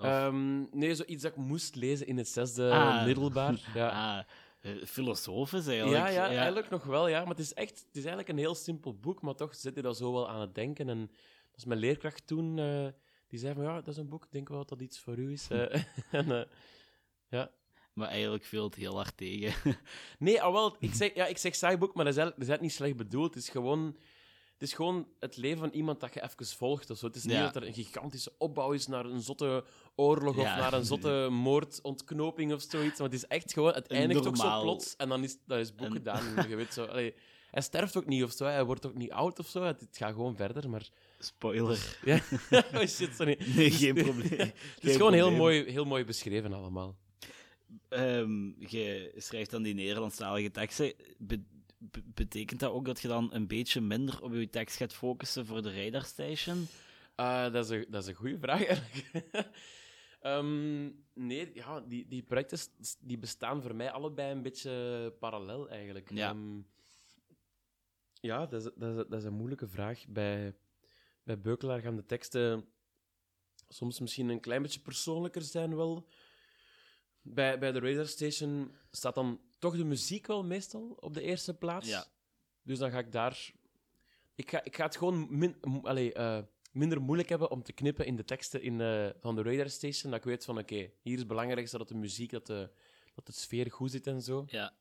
[0.00, 3.04] Ehm, nee, zoiets dat ik moest lezen in het zesde Ah.
[3.04, 3.60] middelbaar.
[3.74, 4.16] Ja.
[4.18, 4.24] Ah,
[4.60, 5.96] eh, filosofisch eigenlijk.
[5.96, 7.20] Ja, ja, eigenlijk nog wel, ja.
[7.20, 9.82] Maar het is echt, het is eigenlijk een heel simpel boek, maar toch zit je
[9.82, 10.88] daar zo wel aan het denken.
[10.88, 11.00] En
[11.50, 12.86] dat is mijn leerkracht toen, eh,
[13.28, 15.16] die zei van, ja, dat is een boek, ik denk wel dat dat iets voor
[15.18, 15.48] u is.
[15.50, 15.82] Eh,
[16.20, 16.48] en,
[17.28, 17.50] ja.
[17.92, 19.76] Maar eigenlijk viel het heel hard tegen.
[20.18, 22.58] Nee, al wel, ik zeg, ja, ik zeg saai boek, maar dat is, dat is
[22.60, 23.34] niet slecht bedoeld.
[23.34, 23.96] Het is gewoon...
[24.52, 26.90] Het is gewoon het leven van iemand dat je even volgt.
[26.90, 27.06] Of zo.
[27.06, 27.42] Het is niet Ja.
[27.44, 29.64] dat er een gigantische opbouw is naar een zotte
[29.96, 30.56] oorlog of Ja.
[30.56, 32.98] naar een zotte moordontknoping of zoiets.
[32.98, 33.72] Maar het is echt gewoon...
[33.74, 36.48] Het eindigt ook zo plots en dan is dat is boek gedaan.
[36.48, 36.84] Je weet zo...
[36.92, 37.14] allee,
[37.50, 39.62] hij sterft ook niet of zo, hij wordt ook niet oud of zo.
[39.62, 40.88] Het, het gaat gewoon verder, maar...
[41.18, 41.98] Spoiler.
[42.04, 42.20] Ja,
[42.74, 43.38] oh shit, sorry.
[43.54, 44.38] Nee, geen probleem.
[44.38, 46.96] Het Geen is gewoon heel mooi, heel mooi beschreven allemaal.
[47.88, 50.92] Ehm, je schrijft dan die Nederlandstalige teksten.
[51.18, 51.42] Be-
[51.78, 55.46] be- betekent dat ook dat je dan een beetje minder op je tekst gaat focussen
[55.46, 56.66] voor de Radar Station?
[57.14, 59.48] Ah, dat, is een, dat is een goede vraag, eigenlijk.
[60.26, 62.58] Ehm, nee, ja, die, die projecten
[63.00, 66.10] die bestaan voor mij allebei een beetje parallel, eigenlijk.
[66.10, 66.30] Ja.
[66.30, 66.60] Ehm,
[68.20, 70.06] ja, dat is, dat, is, dat is een moeilijke vraag.
[70.08, 70.54] Bij,
[71.22, 72.68] bij Beukelaar gaan de teksten
[73.68, 76.08] soms misschien een klein beetje persoonlijker zijn, wel.
[77.22, 81.54] Bij, bij de Radar Station staat dan toch de muziek wel meestal op de eerste
[81.54, 81.88] plaats.
[81.88, 82.06] Ja.
[82.62, 83.52] Dus dan ga ik daar...
[84.34, 86.38] Ik ga, ik ga het gewoon min, eh,
[86.76, 90.10] minder moeilijk hebben om te knippen in de teksten in, eh, van de Radar Station.
[90.10, 92.70] Dat ik weet van, oké, hier is het belangrijkste dat de muziek, dat de,
[93.14, 94.44] dat de sfeer goed zit en zo.
[94.48, 94.72] Ja.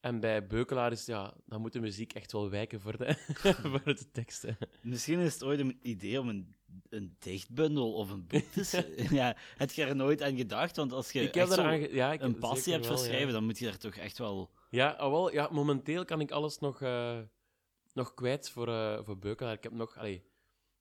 [0.00, 3.14] En bij Beukelaar is, ja, dan moet de muziek echt wel wijken voor de,
[3.70, 4.56] voor de teksten.
[4.82, 6.54] Misschien is het ooit een idee om een,
[6.88, 10.76] een dichtbundel of een boek te ja, heb je er nooit aan gedacht?
[10.76, 12.94] Want als je ik heb echt zo eraan ge- ja, ik een passie hebt voor
[12.94, 13.10] wel, ja.
[13.10, 14.50] schrijven, dan moet je daar toch echt wel...
[14.70, 17.18] Ja, ah, wel, ja, momenteel kan ik alles nog, eh,
[17.92, 19.52] nog kwijt voor, eh voor Beukelaar.
[19.52, 20.22] Ik heb nog, allee,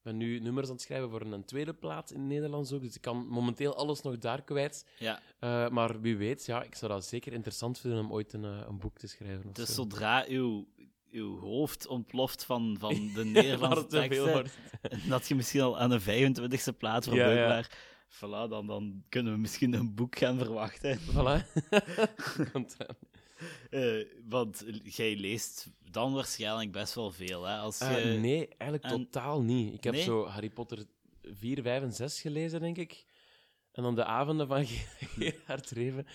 [0.09, 2.95] ben nu nummers aan het schrijven voor een, tweede plaat in het Nederlands ook, dus
[2.95, 4.85] ik kan momenteel alles nog daar kwijt.
[4.97, 8.45] Ja, Eh, maar wie weet, ja, ik zou dat zeker interessant vinden om ooit een,
[8.45, 9.53] eh, een boek te schrijven.
[9.53, 9.73] Dus zo.
[9.73, 10.67] zodra uw,
[11.11, 14.45] uw hoofd ontploft van, van de Nederlandse teksten,
[15.09, 17.65] dat je misschien al aan de 25e plaats voor Ja.
[18.11, 20.99] Voilà, dan, dan kunnen we misschien een boek gaan verwachten.
[20.99, 21.45] Voilà.
[23.69, 27.57] Eh, want jij leest dan waarschijnlijk best wel veel, hè?
[27.57, 27.85] Als je...
[27.85, 29.73] Eh, nee, eigenlijk en- totaal niet.
[29.73, 30.03] Ik heb Nee?
[30.03, 30.85] zo Harry Potter
[31.21, 33.05] 4, 5 en 6 gelezen, denk ik.
[33.71, 34.65] En dan de avonden van
[35.17, 36.05] Gerard Reven.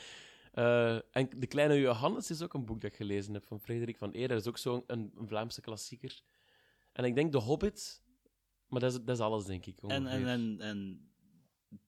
[0.53, 3.97] Eh, en De Kleine Johannes is ook een boek dat ik gelezen heb van Frederik
[3.97, 4.29] van Eer.
[4.29, 6.21] Dat is ook zo'n een, een Vlaamse klassieker.
[6.93, 8.03] En ik denk De Hobbit,
[8.69, 9.79] maar dat is, dat is alles, denk ik.
[9.87, 11.09] en, en, en, en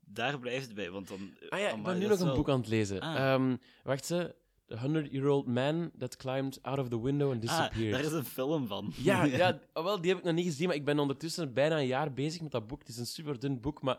[0.01, 1.37] daar blijft het bij, want dan...
[1.49, 3.01] Ah ja, ik ben nu nog een wel- boek aan het lezen.
[3.01, 3.17] Ah.
[3.33, 4.35] Ehm, wacht ze.
[4.67, 7.93] The Hundred-Year-Old Man That Climbed Out of the Window and Ah, Disappeared.
[7.93, 8.93] daar is een film van.
[8.97, 11.79] Ja, ja oh, wel, die heb ik nog niet gezien, maar ik ben ondertussen bijna
[11.79, 12.79] een jaar bezig met dat boek.
[12.79, 13.97] Het is een super dun boek, maar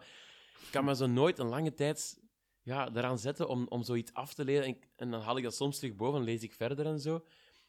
[0.61, 2.19] ik kan me zo nooit een lange tijd
[2.61, 4.77] ja, daaraan zetten om, om zoiets af te lezen.
[4.95, 7.23] En, dan haal ik dat soms terug boven en lees ik verder en zo.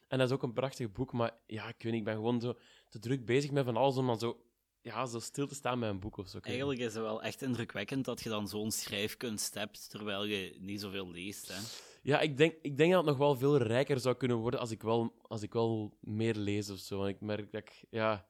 [0.07, 2.41] En dat is ook een prachtig boek, maar ja, ik weet niet, ik ben gewoon
[2.41, 2.57] zo
[2.89, 4.43] te druk bezig met van alles om dan zo,
[4.81, 6.39] ja, zo stil te staan met een boek of zo.
[6.41, 10.81] Eigenlijk is het wel echt indrukwekkend dat je dan zo'n schrijfkunst hebt, terwijl je niet
[10.81, 11.59] zoveel leest, hè.
[12.09, 14.71] Ja, ik denk, ik denk dat het nog wel veel rijker zou kunnen worden als
[14.71, 17.05] ik wel, als ik wel meer lees of zo.
[17.05, 18.27] Ik merk dat ik, ja,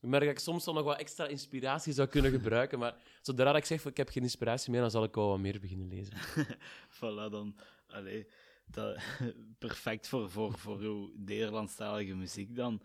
[0.00, 2.78] ik merk dat ik soms wel nog wat extra inspiratie zou kunnen gebruiken.
[2.78, 5.60] Maar zodra ik zeg ik heb geen inspiratie meer, dan zal ik wel wat meer
[5.60, 6.16] beginnen lezen.
[6.96, 7.56] Voilà, dan...
[7.86, 8.26] Allee,
[8.66, 8.98] dat,
[9.58, 12.82] perfect voor, voor, voor uw Nederlandstalige muziek dan.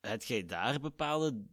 [0.00, 1.44] Heb jij daar bepaalde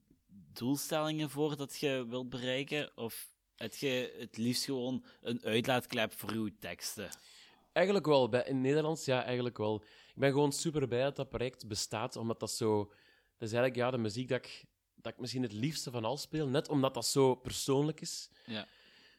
[0.53, 2.97] doelstellingen voor dat je wilt bereiken?
[2.97, 7.09] Of heb je het liefst gewoon een uitlaatklep voor uw teksten?
[7.74, 8.30] Eigenlijk wel.
[8.30, 9.84] Bij, in het Nederlands, ja, eigenlijk wel.
[9.84, 12.78] Ik ben gewoon super blij dat dat project bestaat, omdat dat zo...
[13.38, 14.65] Dat is eigenlijk ja, de muziek dat ik,
[14.95, 18.30] dat ik misschien het liefste van al speel, net omdat dat zo persoonlijk is.
[18.45, 18.67] Ja.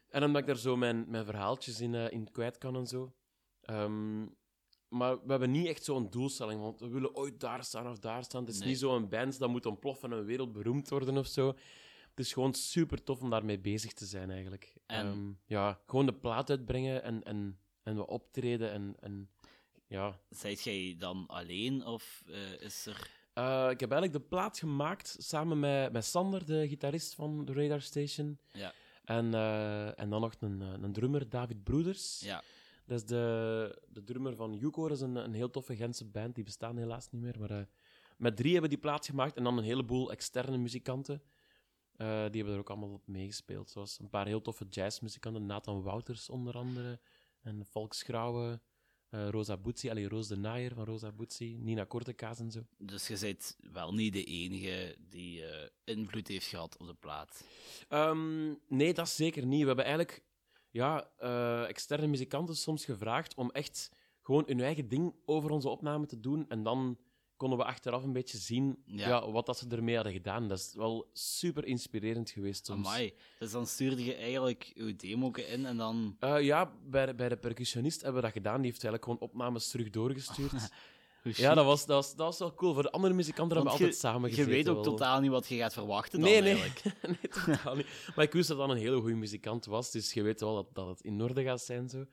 [0.09, 3.13] En omdat ik daar zo mijn, mijn verhaaltjes in, eh, in kwijt kan en zo.
[3.61, 4.21] Ehm,
[4.87, 8.23] maar we hebben niet echt zo'n doelstelling, want we willen ooit daar staan of daar
[8.23, 8.41] staan.
[8.45, 8.67] Het is Nee.
[8.67, 11.47] niet zo'n band dat moet ontploffen en wereldberoemd worden of zo.
[12.09, 14.73] Het is gewoon super tof om daarmee bezig te zijn, eigenlijk.
[14.85, 19.29] En- Ehm, ja, gewoon de plaat uitbrengen en, en, en we optreden en, en
[19.87, 20.19] ja.
[20.29, 23.09] Zijt jij dan alleen of eh, is er...
[23.33, 27.53] Eh, ik heb eigenlijk de plaat gemaakt samen met, met Sander, de gitarist van de
[27.53, 28.39] Radar Station.
[28.51, 28.73] Ja.
[29.03, 32.19] En, eh, en dan nog een, een drummer, David Broeders.
[32.19, 32.43] Ja,
[32.85, 34.87] Dat is de, de drummer van Yuko.
[34.87, 36.35] Dat is een, een heel toffe Gentse band.
[36.35, 37.39] Die bestaan helaas niet meer.
[37.39, 37.67] Maar
[38.17, 39.35] met drie hebben die plaat gemaakt.
[39.35, 41.21] En dan een heleboel externe muzikanten.
[41.97, 43.69] Die hebben er ook allemaal op meegespeeld.
[43.69, 45.45] Zoals een paar heel toffe jazzmuzikanten.
[45.45, 46.99] Nathan Wouters onder andere.
[47.45, 48.61] En Volk Schrauwe.
[49.09, 49.89] eh, Rosa Boetsi.
[49.89, 51.57] Allee, Roos de Naaier van Rosa Boetsi.
[51.57, 52.59] Nina Kortekaas en zo.
[52.77, 57.45] dus je bent wel niet de enige die eh, invloed heeft gehad op de plaat.
[57.89, 59.61] Ehm, nee, dat zeker niet.
[59.61, 60.23] We hebben eigenlijk
[60.69, 63.91] ja, eh, externe muzikanten soms gevraagd om echt
[64.21, 66.49] gewoon hun eigen ding over onze opname te doen.
[66.49, 66.97] En dan
[67.37, 69.07] konden we achteraf een beetje zien Ja.
[69.07, 69.31] ja.
[69.31, 70.47] wat dat ze ermee hadden gedaan.
[70.47, 72.87] Dat is wel super inspirerend geweest soms.
[72.87, 73.13] Amai.
[73.39, 76.15] Dus dan stuurde je eigenlijk je demo in en dan...
[76.19, 78.61] Eh, ja, bij de, bij de percussionist hebben we dat gedaan.
[78.61, 80.69] Die heeft eigenlijk gewoon opnames terug doorgestuurd.
[81.33, 82.73] Ja, dat was, dat, was, dat was wel cool.
[82.73, 84.53] Voor de andere muzikanten hebben we altijd samen Je gezeten.
[84.53, 84.83] weet ook wel.
[84.83, 86.61] totaal niet wat je gaat verwachten dan Nee, nee.
[86.61, 87.01] eigenlijk.
[87.21, 87.87] nee, totaal niet.
[88.15, 90.67] Maar ik wist dat dat een hele goede muzikant was, dus je weet wel dat,
[90.73, 91.89] dat het in orde gaat zijn.
[91.89, 92.05] Zo.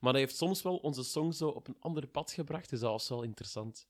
[0.00, 2.90] Maar hij heeft soms wel onze song zo op een ander pad gebracht, dus dat
[2.90, 3.86] was wel interessant.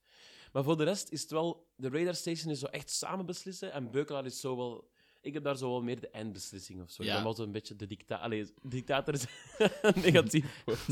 [0.53, 1.67] Maar voor de rest is het wel...
[1.77, 4.91] De Radar Station is zo echt samen beslissen en Beukelaar is zo wel...
[5.21, 7.03] Ik heb daar zo wel meer de eindbeslissing of zo.
[7.05, 7.17] Ja.
[7.19, 9.27] Ik ben een beetje de dicta Allee, dictator is
[9.83, 10.87] een negatief woord.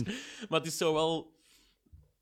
[0.49, 1.35] Maar het is zo wel...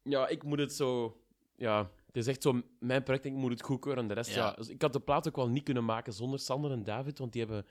[0.03, 1.21] Ja, ik moet het zo...
[1.57, 4.03] Ja, het is echt zo mijn project, ik moet het goedkeuren.
[4.03, 4.37] En de rest, Ja.
[4.47, 4.53] ja.
[4.53, 7.33] Dus ik had de plaat ook wel niet kunnen maken zonder Sander en David, want
[7.33, 7.67] die hebben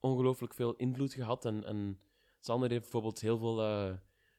[0.00, 1.44] ongelooflijk veel invloed gehad.
[1.44, 2.00] En, en
[2.40, 3.62] Sander heeft bijvoorbeeld heel veel...
[3.62, 3.92] eh,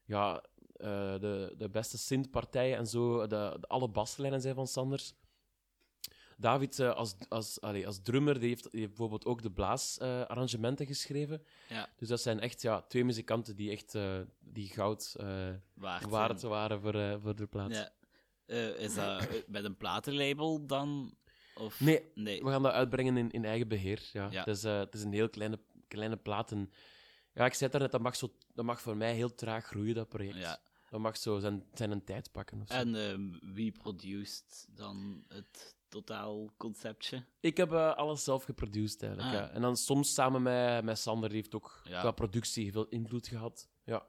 [0.05, 0.43] ja,
[0.77, 3.19] eh, de, de beste synthpartijen en zo.
[3.21, 3.27] De,
[3.59, 5.13] de- alle baslijnen zijn van Sanders.
[6.37, 11.43] David eh, als, als, als drummer die heeft, die heeft bijvoorbeeld ook de blaasarrangementen geschreven.
[11.69, 11.89] Ja.
[11.95, 15.15] Dus dat zijn echt ja, twee muzikanten die echt eh, die goud
[15.73, 16.09] Waard.
[16.09, 17.71] waard waren voor, voor de plaat.
[17.75, 17.91] Ja.
[18.77, 21.15] Is dat met een platenlabel dan?
[21.55, 21.79] Of...
[21.79, 22.43] Nee, Nee.
[22.43, 24.09] we gaan dat uitbrengen in, in eigen beheer.
[24.13, 24.27] Ja.
[24.31, 24.39] Ja.
[24.43, 26.51] Het, is, het is een heel kleine, kleine plaat.
[26.51, 26.71] En,
[27.33, 29.95] ja, ik zei het net, dat mag, zo, dat mag voor mij heel traag groeien,
[29.95, 30.35] dat project.
[30.37, 30.59] Ja.
[30.89, 32.61] Dat mag zo zijn, zijn een tijd pakken.
[32.61, 32.73] Of zo.
[32.73, 37.23] En ehm, wie produceert dan het totaalconceptje?
[37.39, 39.27] Ik heb eh, alles zelf geproduceerd eigenlijk.
[39.27, 39.33] Ah.
[39.33, 39.49] Ja.
[39.49, 41.99] En dan soms samen met, met Sander, die heeft ook Ja.
[41.99, 43.69] qua productie veel invloed gehad.
[43.83, 44.07] Ja.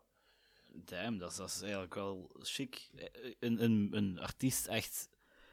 [0.72, 2.90] Damn, dat is, dat is eigenlijk wel chic.
[2.94, 5.08] Eh, Een, een, een artiest echt...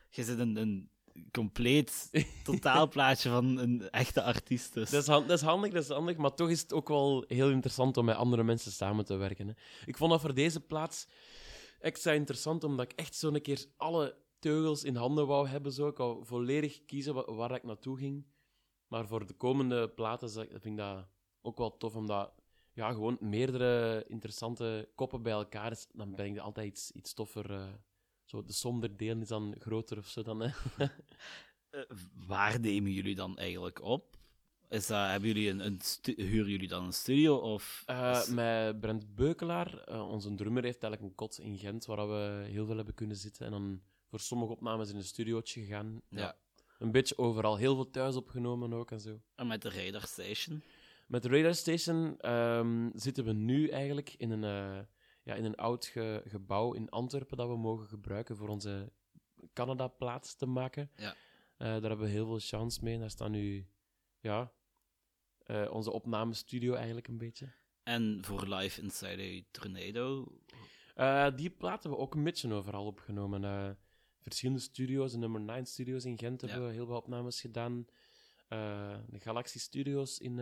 [0.10, 0.90] Je zit een, een
[1.32, 2.10] compleet
[2.44, 4.74] totaalplaatje van een echte artiest.
[4.74, 4.90] Dus.
[4.90, 7.24] Dat, is hand- dat is handig, dat is handig, maar toch is het ook wel
[7.28, 9.48] heel interessant om met andere mensen samen te werken.
[9.48, 9.54] Hè.
[9.86, 11.08] Ik vond dat voor deze plaats
[11.80, 15.72] extra interessant, omdat ik echt zo'n keer alle teugels in handen wou hebben.
[15.72, 15.88] Zo.
[15.88, 18.26] Ik wou volledig kiezen wa- waar ik naartoe ging.
[18.88, 21.08] Maar voor de komende platen vind ik dat
[21.42, 22.34] ook wel tof, omdat
[22.74, 25.88] ja, gewoon meerdere interessante koppen bij elkaar is.
[25.94, 27.52] Dan ben ik altijd iets, iets toffer.
[27.52, 27.68] eh,
[28.36, 30.22] zo, de som der delen is dan groter of zo.
[30.24, 30.50] Dan, hè.
[31.70, 31.82] Eh,
[32.28, 34.18] waar nemen jullie dan eigenlijk op?
[34.70, 35.80] Is dat, hebben jullie een,
[36.16, 37.36] huren jullie dan een studio?
[37.36, 41.86] Of Eh, is- met Brent Beukelaar, eh, onze drummer, heeft eigenlijk een kot in Gent
[41.86, 43.46] waar we heel veel hebben kunnen zitten.
[43.46, 46.02] En dan voor sommige opnames in een studiootje gegaan.
[46.10, 46.36] Ja.
[46.80, 47.58] Een beetje overal.
[47.58, 49.20] Heel veel thuis opgenomen ook en zo.
[49.36, 50.64] en met de Radar Station?
[51.08, 54.88] Met de Radar Station ehm, zitten we nu eigenlijk in een,
[55.26, 58.92] ja, in een oud ge- gebouw in Antwerpen dat we mogen gebruiken voor onze
[59.54, 60.92] Canada-plaats te maken.
[60.96, 61.10] Ja.
[61.58, 63.00] Eh, daar hebben we heel veel chance mee.
[63.00, 63.68] Daar staat nu
[64.20, 64.52] ja,
[65.40, 67.52] eh, onze opnamestudio eigenlijk een beetje.
[67.84, 70.28] En voor Live Inside a Tornado?
[70.96, 73.78] Eh, die platen hebben we ook een beetje overal opgenomen.
[74.20, 76.68] Verschillende studio's, de nummer 9 studios in Gent hebben Ja.
[76.68, 77.86] we heel veel opnames gedaan.
[78.48, 80.36] De Galaxy Studios in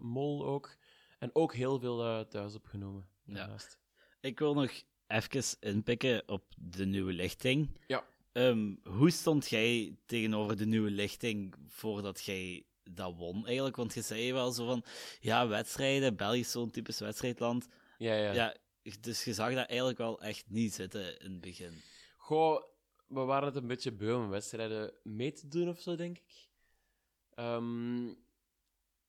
[0.00, 0.76] Mol ook.
[1.18, 3.08] En ook heel veel thuis opgenomen.
[3.24, 3.34] Ja.
[3.34, 3.79] daarnaast.
[4.20, 4.70] Ik wil nog
[5.06, 7.78] even inpikken op de nieuwe lichting.
[7.86, 8.04] Ja.
[8.32, 13.76] Ehm, hoe stond jij tegenover de nieuwe lichting voordat jij dat won eigenlijk?
[13.76, 14.84] Want je zei wel zo van,
[15.20, 17.68] ja, wedstrijden, België is zo'n typisch wedstrijdland.
[17.98, 18.32] Ja, ja.
[18.32, 18.56] Ja,
[19.00, 21.82] dus je zag dat eigenlijk wel echt niet zitten in het begin.
[22.16, 22.64] Goh,
[23.06, 26.48] we waren het een beetje beu om wedstrijden mee te doen of zo, denk ik.
[27.34, 28.06] Ehm,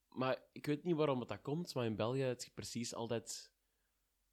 [0.09, 3.50] maar ik weet niet waarom het dat komt, maar in België heb je precies altijd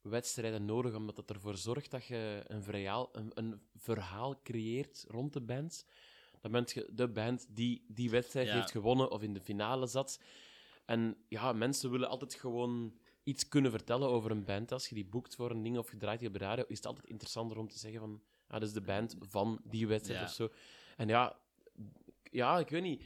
[0.02, 5.32] wedstrijden nodig, omdat het ervoor zorgt dat je een verhaal, een, een verhaal creëert rond
[5.32, 5.84] de band.
[6.40, 8.54] Dan bent je de band die die wedstrijd Ja.
[8.54, 10.20] heeft gewonnen of in de finale zat.
[10.84, 14.72] En ja, mensen willen altijd gewoon iets kunnen vertellen over een band.
[14.72, 16.76] Als je die boekt voor een ding of je draait die op de radio, is
[16.76, 20.20] het altijd interessanter om te zeggen van, ah, dat is de band van die wedstrijd
[20.20, 20.26] Ja.
[20.26, 20.48] of zo.
[20.96, 21.38] En ja,
[22.22, 23.02] ja, ik weet niet.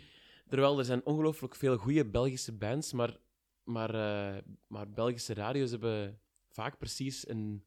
[0.49, 3.17] Terwijl er zijn ongelooflijk veel goede Belgische bands, maar,
[3.65, 6.21] maar, eh, maar Belgische radio's hebben
[6.53, 7.65] vaak precies een...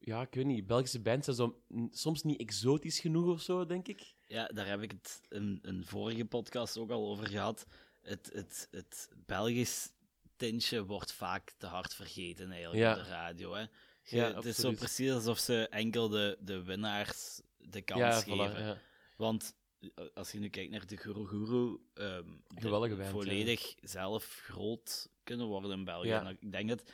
[0.00, 0.66] Ja, ik weet niet.
[0.66, 4.14] Belgische bands zijn zo, soms niet exotisch genoeg of zo, denk ik.
[4.26, 7.66] Ja, daar heb ik het in een vorige podcast ook al over gehad.
[8.02, 9.92] Het, het, het Belgisch
[10.36, 12.98] tintje wordt vaak te hard vergeten eigenlijk Ja.
[12.98, 13.52] op de radio.
[13.54, 13.60] Hè.
[13.60, 13.68] Je-
[14.16, 18.54] Ja, het is zo precies alsof ze enkel de, de winnaars de kans ja, geven.
[18.54, 18.80] voilà, ja.
[19.16, 24.24] Want eh, als je nu kijkt naar de Guru Guru, die Geweldige band, volledig zelf
[24.42, 26.36] groot kunnen worden in België.
[26.40, 26.90] Ik denk dat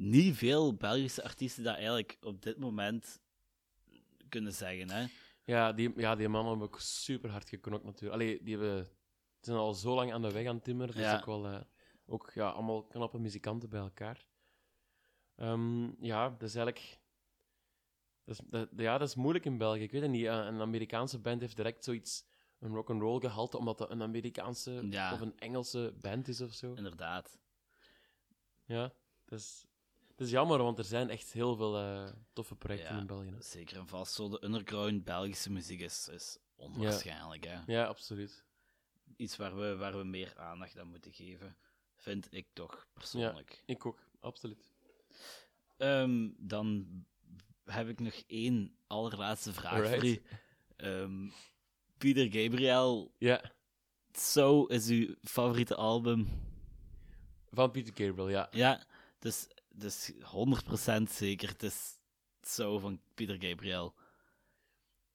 [0.00, 3.20] niet veel Belgische artiesten dat eigenlijk op dit moment
[4.28, 4.90] kunnen zeggen.
[4.90, 5.06] Hè?
[5.44, 8.12] Ja, die, ja, die mannen hebben ook super hard geknokt natuurlijk.
[8.20, 8.88] Allee, die hebben,
[9.40, 10.94] zijn al zo lang aan de weg aan het timmeren.
[10.94, 11.16] Dus Ja.
[11.16, 11.60] ook wel eh,
[12.06, 14.26] ook, ja, allemaal knappe muzikanten bij elkaar.
[15.36, 16.98] Ehm, ja, dat is eigenlijk...
[18.24, 19.82] Dat is, dat- ja, dat is moeilijk in België.
[19.82, 20.24] Ik weet het niet.
[20.26, 22.24] eh, Een Amerikaanse band heeft direct zoiets,
[22.58, 25.12] een rock'n'roll gehalte, omdat dat een Amerikaanse Ja.
[25.12, 26.72] of een Engelse band is of zo.
[26.74, 27.38] Inderdaad.
[28.64, 28.92] Ja,
[29.24, 29.66] dat is,
[30.20, 33.00] dat is jammer, want er zijn echt heel veel eh, toffe projecten Ja.
[33.00, 33.30] in België.
[33.30, 33.42] hè.
[33.42, 37.44] Zeker en vast zo de underground Belgische muziek is, is onwaarschijnlijk.
[37.46, 37.60] Hè?
[37.66, 38.44] Ja, absoluut.
[39.16, 41.56] Iets waar we, waar we meer aandacht aan moeten geven,
[41.96, 43.62] vind ik toch persoonlijk.
[43.66, 44.70] Ik ook, absoluut.
[45.76, 46.86] Ehm, dan
[47.64, 50.22] heb ik nog één allerlaatste vraag voor u.
[50.76, 51.28] Ehm,
[51.98, 53.52] Pieter Gabriel, Ja,
[54.12, 56.28] So is uw favoriete album.
[57.50, 58.48] van Peter Gabriel, ja.
[58.50, 58.84] Ja,
[59.18, 59.48] dus,
[59.80, 61.48] dus 100% zeker.
[61.48, 61.98] Het is
[62.42, 63.94] So van Pieter Gabriel.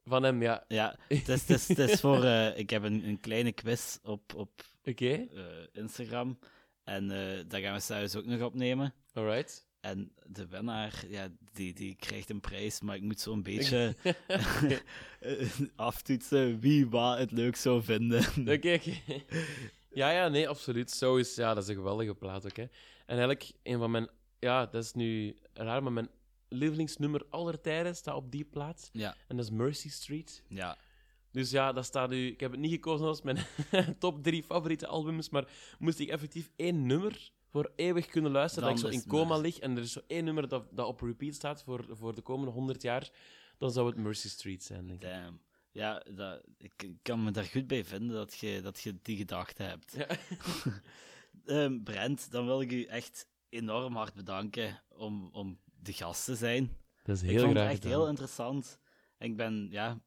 [0.04, 0.66] Van hem, ja.
[0.68, 2.24] Ja, het is, het is, het is voor.
[2.24, 6.40] eh, ik heb een, een kleine quiz op, op Oké, eh, Instagram.
[6.84, 8.94] En eh daar gaan we straks ook nog opnemen.
[9.14, 9.68] alright.
[9.80, 13.96] En de winnaar, ja, die, die krijgt een prijs, maar ik moet zo'n beetje
[15.76, 18.24] aftoetsen wie wat het leuk zou vinden.
[18.56, 18.80] Oké.
[19.92, 20.92] Ja, ja, nee, absoluut.
[20.92, 22.64] Zo is, ja, dat is een geweldige plaat ook, hè.
[22.64, 24.10] En eigenlijk, een van mijn,
[24.46, 26.10] ja, dat is nu raar, maar mijn
[26.50, 28.90] lievelingsnummer aller tijden staat op die plaat.
[28.94, 30.44] Ja, En dat is Mercy Street.
[30.48, 30.78] ja,
[31.32, 32.28] Dus ja, dat staat u...
[32.28, 33.38] Ik heb het niet gekozen als mijn
[34.00, 35.48] top drie favoriete albums, maar
[35.80, 39.38] moest ik effectief één nummer voor eeuwig kunnen luisteren, Dan dat ik zo in coma
[39.38, 42.22] lig, en er is zo één nummer dat, dat op repeat staat voor, voor de
[42.22, 43.10] komende honderd jaar,
[43.58, 45.10] dan zou het Mercy Street zijn, denk ik.
[45.10, 45.40] damn.
[45.72, 49.64] Ja, dat, ik kan me daar goed bij vinden dat je, dat je die gedachte
[49.64, 49.94] hebt.
[49.98, 50.08] Ja.
[51.46, 56.36] Ehm, Brent, dan wil ik u echt enorm hard bedanken om, om de gast te
[56.36, 56.78] zijn.
[57.04, 58.80] Dat is ik heel vond graag het echt heel interessant.
[59.18, 60.00] En ik ben ja,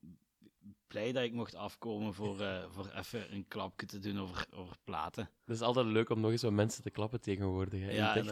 [0.89, 4.77] blij dat ik mocht afkomen voor, eh, voor even een klapje te doen over, over
[4.85, 5.31] platen.
[5.45, 7.81] Het is altijd leuk om nog eens wat mensen te klappen tegenwoordig.
[7.81, 8.23] Hè, Ja, ja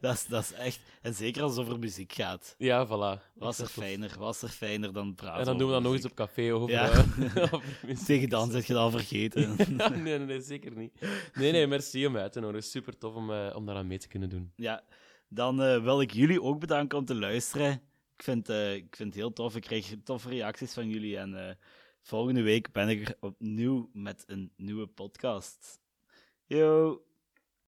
[0.00, 0.80] dat, is, dat is echt...
[1.02, 2.54] En zeker als het over muziek gaat.
[2.58, 3.32] Ja, voilà.
[3.34, 6.04] Was er fijner, was er fijner dan praten En dan doen we dat nog eens
[6.04, 6.70] op café over.
[6.70, 6.90] Ja.
[6.90, 7.52] eh.
[8.06, 9.56] Tegen dan zit je dat al vergeten.
[9.78, 11.00] Ja, nee, nee, nee, zeker niet.
[11.34, 12.68] Nee, nee, merci om uit te nodigen.
[12.68, 14.52] Super tof om, eh, om daaraan mee te kunnen doen.
[14.56, 14.82] Ja,
[15.28, 17.82] dan wil ik jullie ook bedanken om te luisteren.
[18.22, 19.56] Ik vind, eh, ik vind het heel tof.
[19.56, 21.18] Ik krijg toffe reacties van jullie.
[21.18, 21.54] En eh,
[22.00, 25.80] volgende week ben ik er opnieuw met een nieuwe podcast.
[26.46, 27.02] Yo!